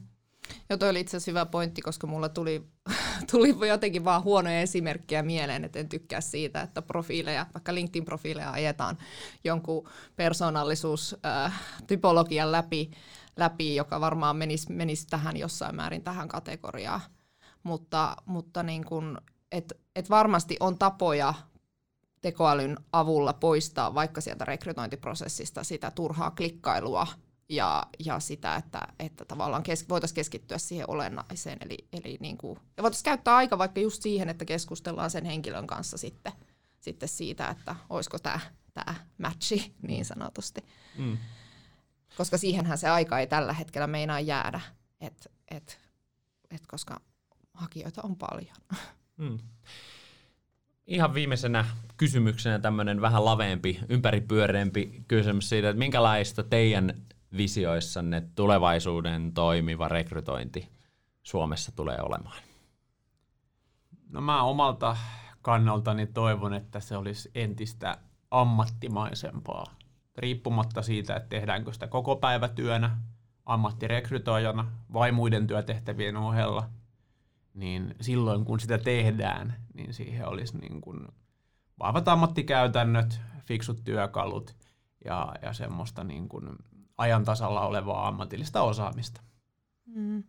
[0.70, 2.68] Joo, toi oli itse asiassa hyvä pointti, koska mulla tuli,
[3.32, 8.98] tuli jotenkin vaan huonoja esimerkkejä mieleen, että en tykkää siitä, että profiileja, vaikka LinkedIn-profiileja ajetaan
[9.44, 12.92] jonkun persoonallisuustypologian läpi,
[13.38, 17.02] läpi, joka varmaan menisi, menisi tähän jossain määrin tähän kategoriaan.
[17.64, 19.18] Mutta, mutta niin kun,
[19.52, 21.34] et, et varmasti on tapoja
[22.24, 27.08] tekoälyn avulla poistaa vaikka sieltä rekrytointiprosessista sitä turhaa klikkailua
[27.50, 31.58] ja, ja sitä, että, että tavallaan kes, voitaisiin keskittyä siihen olennaiseen.
[31.62, 35.68] Eli, eli niin kuin, ja voitaisiin käyttää aika vaikka just siihen, että keskustellaan sen henkilön
[35.68, 36.34] kanssa sitten,
[36.80, 38.40] sitten siitä, että olisiko tämä
[38.74, 40.62] tämä matchi niin sanotusti.
[40.98, 41.18] Mm.
[42.18, 44.62] Koska siihenhän se aika ei tällä hetkellä meinaa jäädä,
[45.02, 45.80] et, et,
[46.52, 47.02] et koska
[47.54, 48.56] hakijoita on paljon.
[49.18, 49.40] Mm.
[50.88, 51.66] Ihan viimeisenä
[51.98, 56.94] kysymyksenä tämmöinen vähän laveempi, ympäripyöreämpi kysymys siitä, että minkälaista teidän
[57.38, 60.70] visioissanne tulevaisuuden toimiva rekrytointi
[61.24, 62.38] Suomessa tulee olemaan?
[64.10, 64.98] No mä omalta
[65.42, 67.98] kannaltani toivon, että se olisi entistä
[68.32, 69.76] ammattimaisempaa,
[70.18, 72.98] riippumatta siitä, että tehdäänkö sitä koko päivätyönä,
[73.46, 76.70] ammattirekrytoijana vai muiden työtehtävien ohella,
[77.54, 81.08] niin silloin kun sitä tehdään, niin siihen olisi niin kuin
[81.80, 84.56] vahvat ammattikäytännöt, fiksut työkalut
[85.06, 86.50] ja, ja semmoista niin kuin
[86.98, 89.22] ajan tasalla olevaa ammatillista osaamista.
[89.86, 90.24] Mm.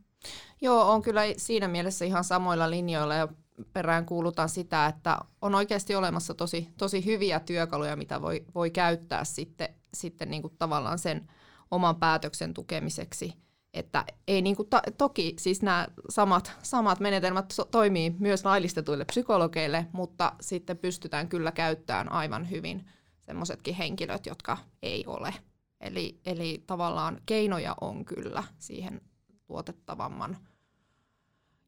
[0.61, 3.29] Joo, on kyllä siinä mielessä ihan samoilla linjoilla ja
[3.73, 9.25] perään kuulutaan sitä, että on oikeasti olemassa tosi, tosi hyviä työkaluja, mitä voi, voi käyttää
[9.25, 11.31] sitten, sitten niin kuin tavallaan sen
[11.71, 13.35] oman päätöksen tukemiseksi.
[13.75, 19.05] Että ei niin kuin ta- toki siis nämä samat, samat menetelmät so- toimii myös laillistetuille
[19.05, 25.35] psykologeille, mutta sitten pystytään kyllä käyttämään aivan hyvin semmoisetkin henkilöt, jotka ei ole.
[25.81, 29.01] Eli, eli tavallaan keinoja on kyllä siihen
[29.47, 30.37] tuotettavamman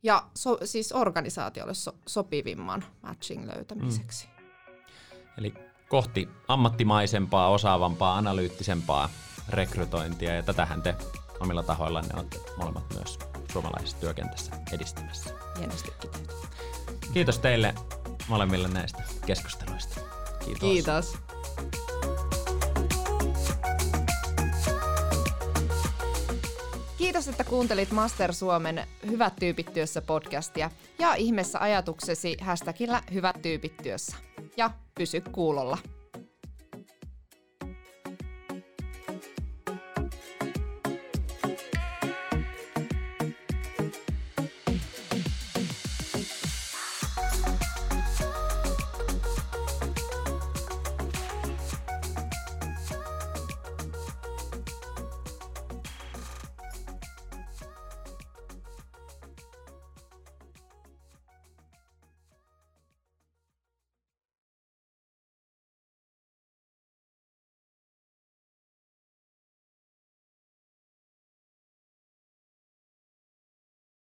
[0.02, 4.26] ja so, siis organisaatiolle so, sopivimman matching löytämiseksi.
[4.26, 4.46] Mm.
[5.38, 5.54] Eli
[5.88, 9.10] kohti ammattimaisempaa, osaavampaa, analyyttisempaa
[9.48, 10.94] rekrytointia, ja tätähän te
[11.40, 13.18] omilla tahoillanne olette molemmat myös
[13.52, 15.30] suomalaisessa työkentässä edistämässä.
[15.58, 15.92] Hienosti
[17.12, 17.74] Kiitos teille
[18.28, 20.00] molemmille näistä keskusteluista.
[20.44, 20.60] Kiitos.
[20.60, 21.18] Kiitos.
[26.98, 33.76] Kiitos, että kuuntelit Master Suomen Hyvät tyypit työssä podcastia ja ihmeessä ajatuksesi hashtagillä Hyvät tyypit
[33.76, 34.16] työssä.
[34.56, 35.78] Ja pysy kuulolla.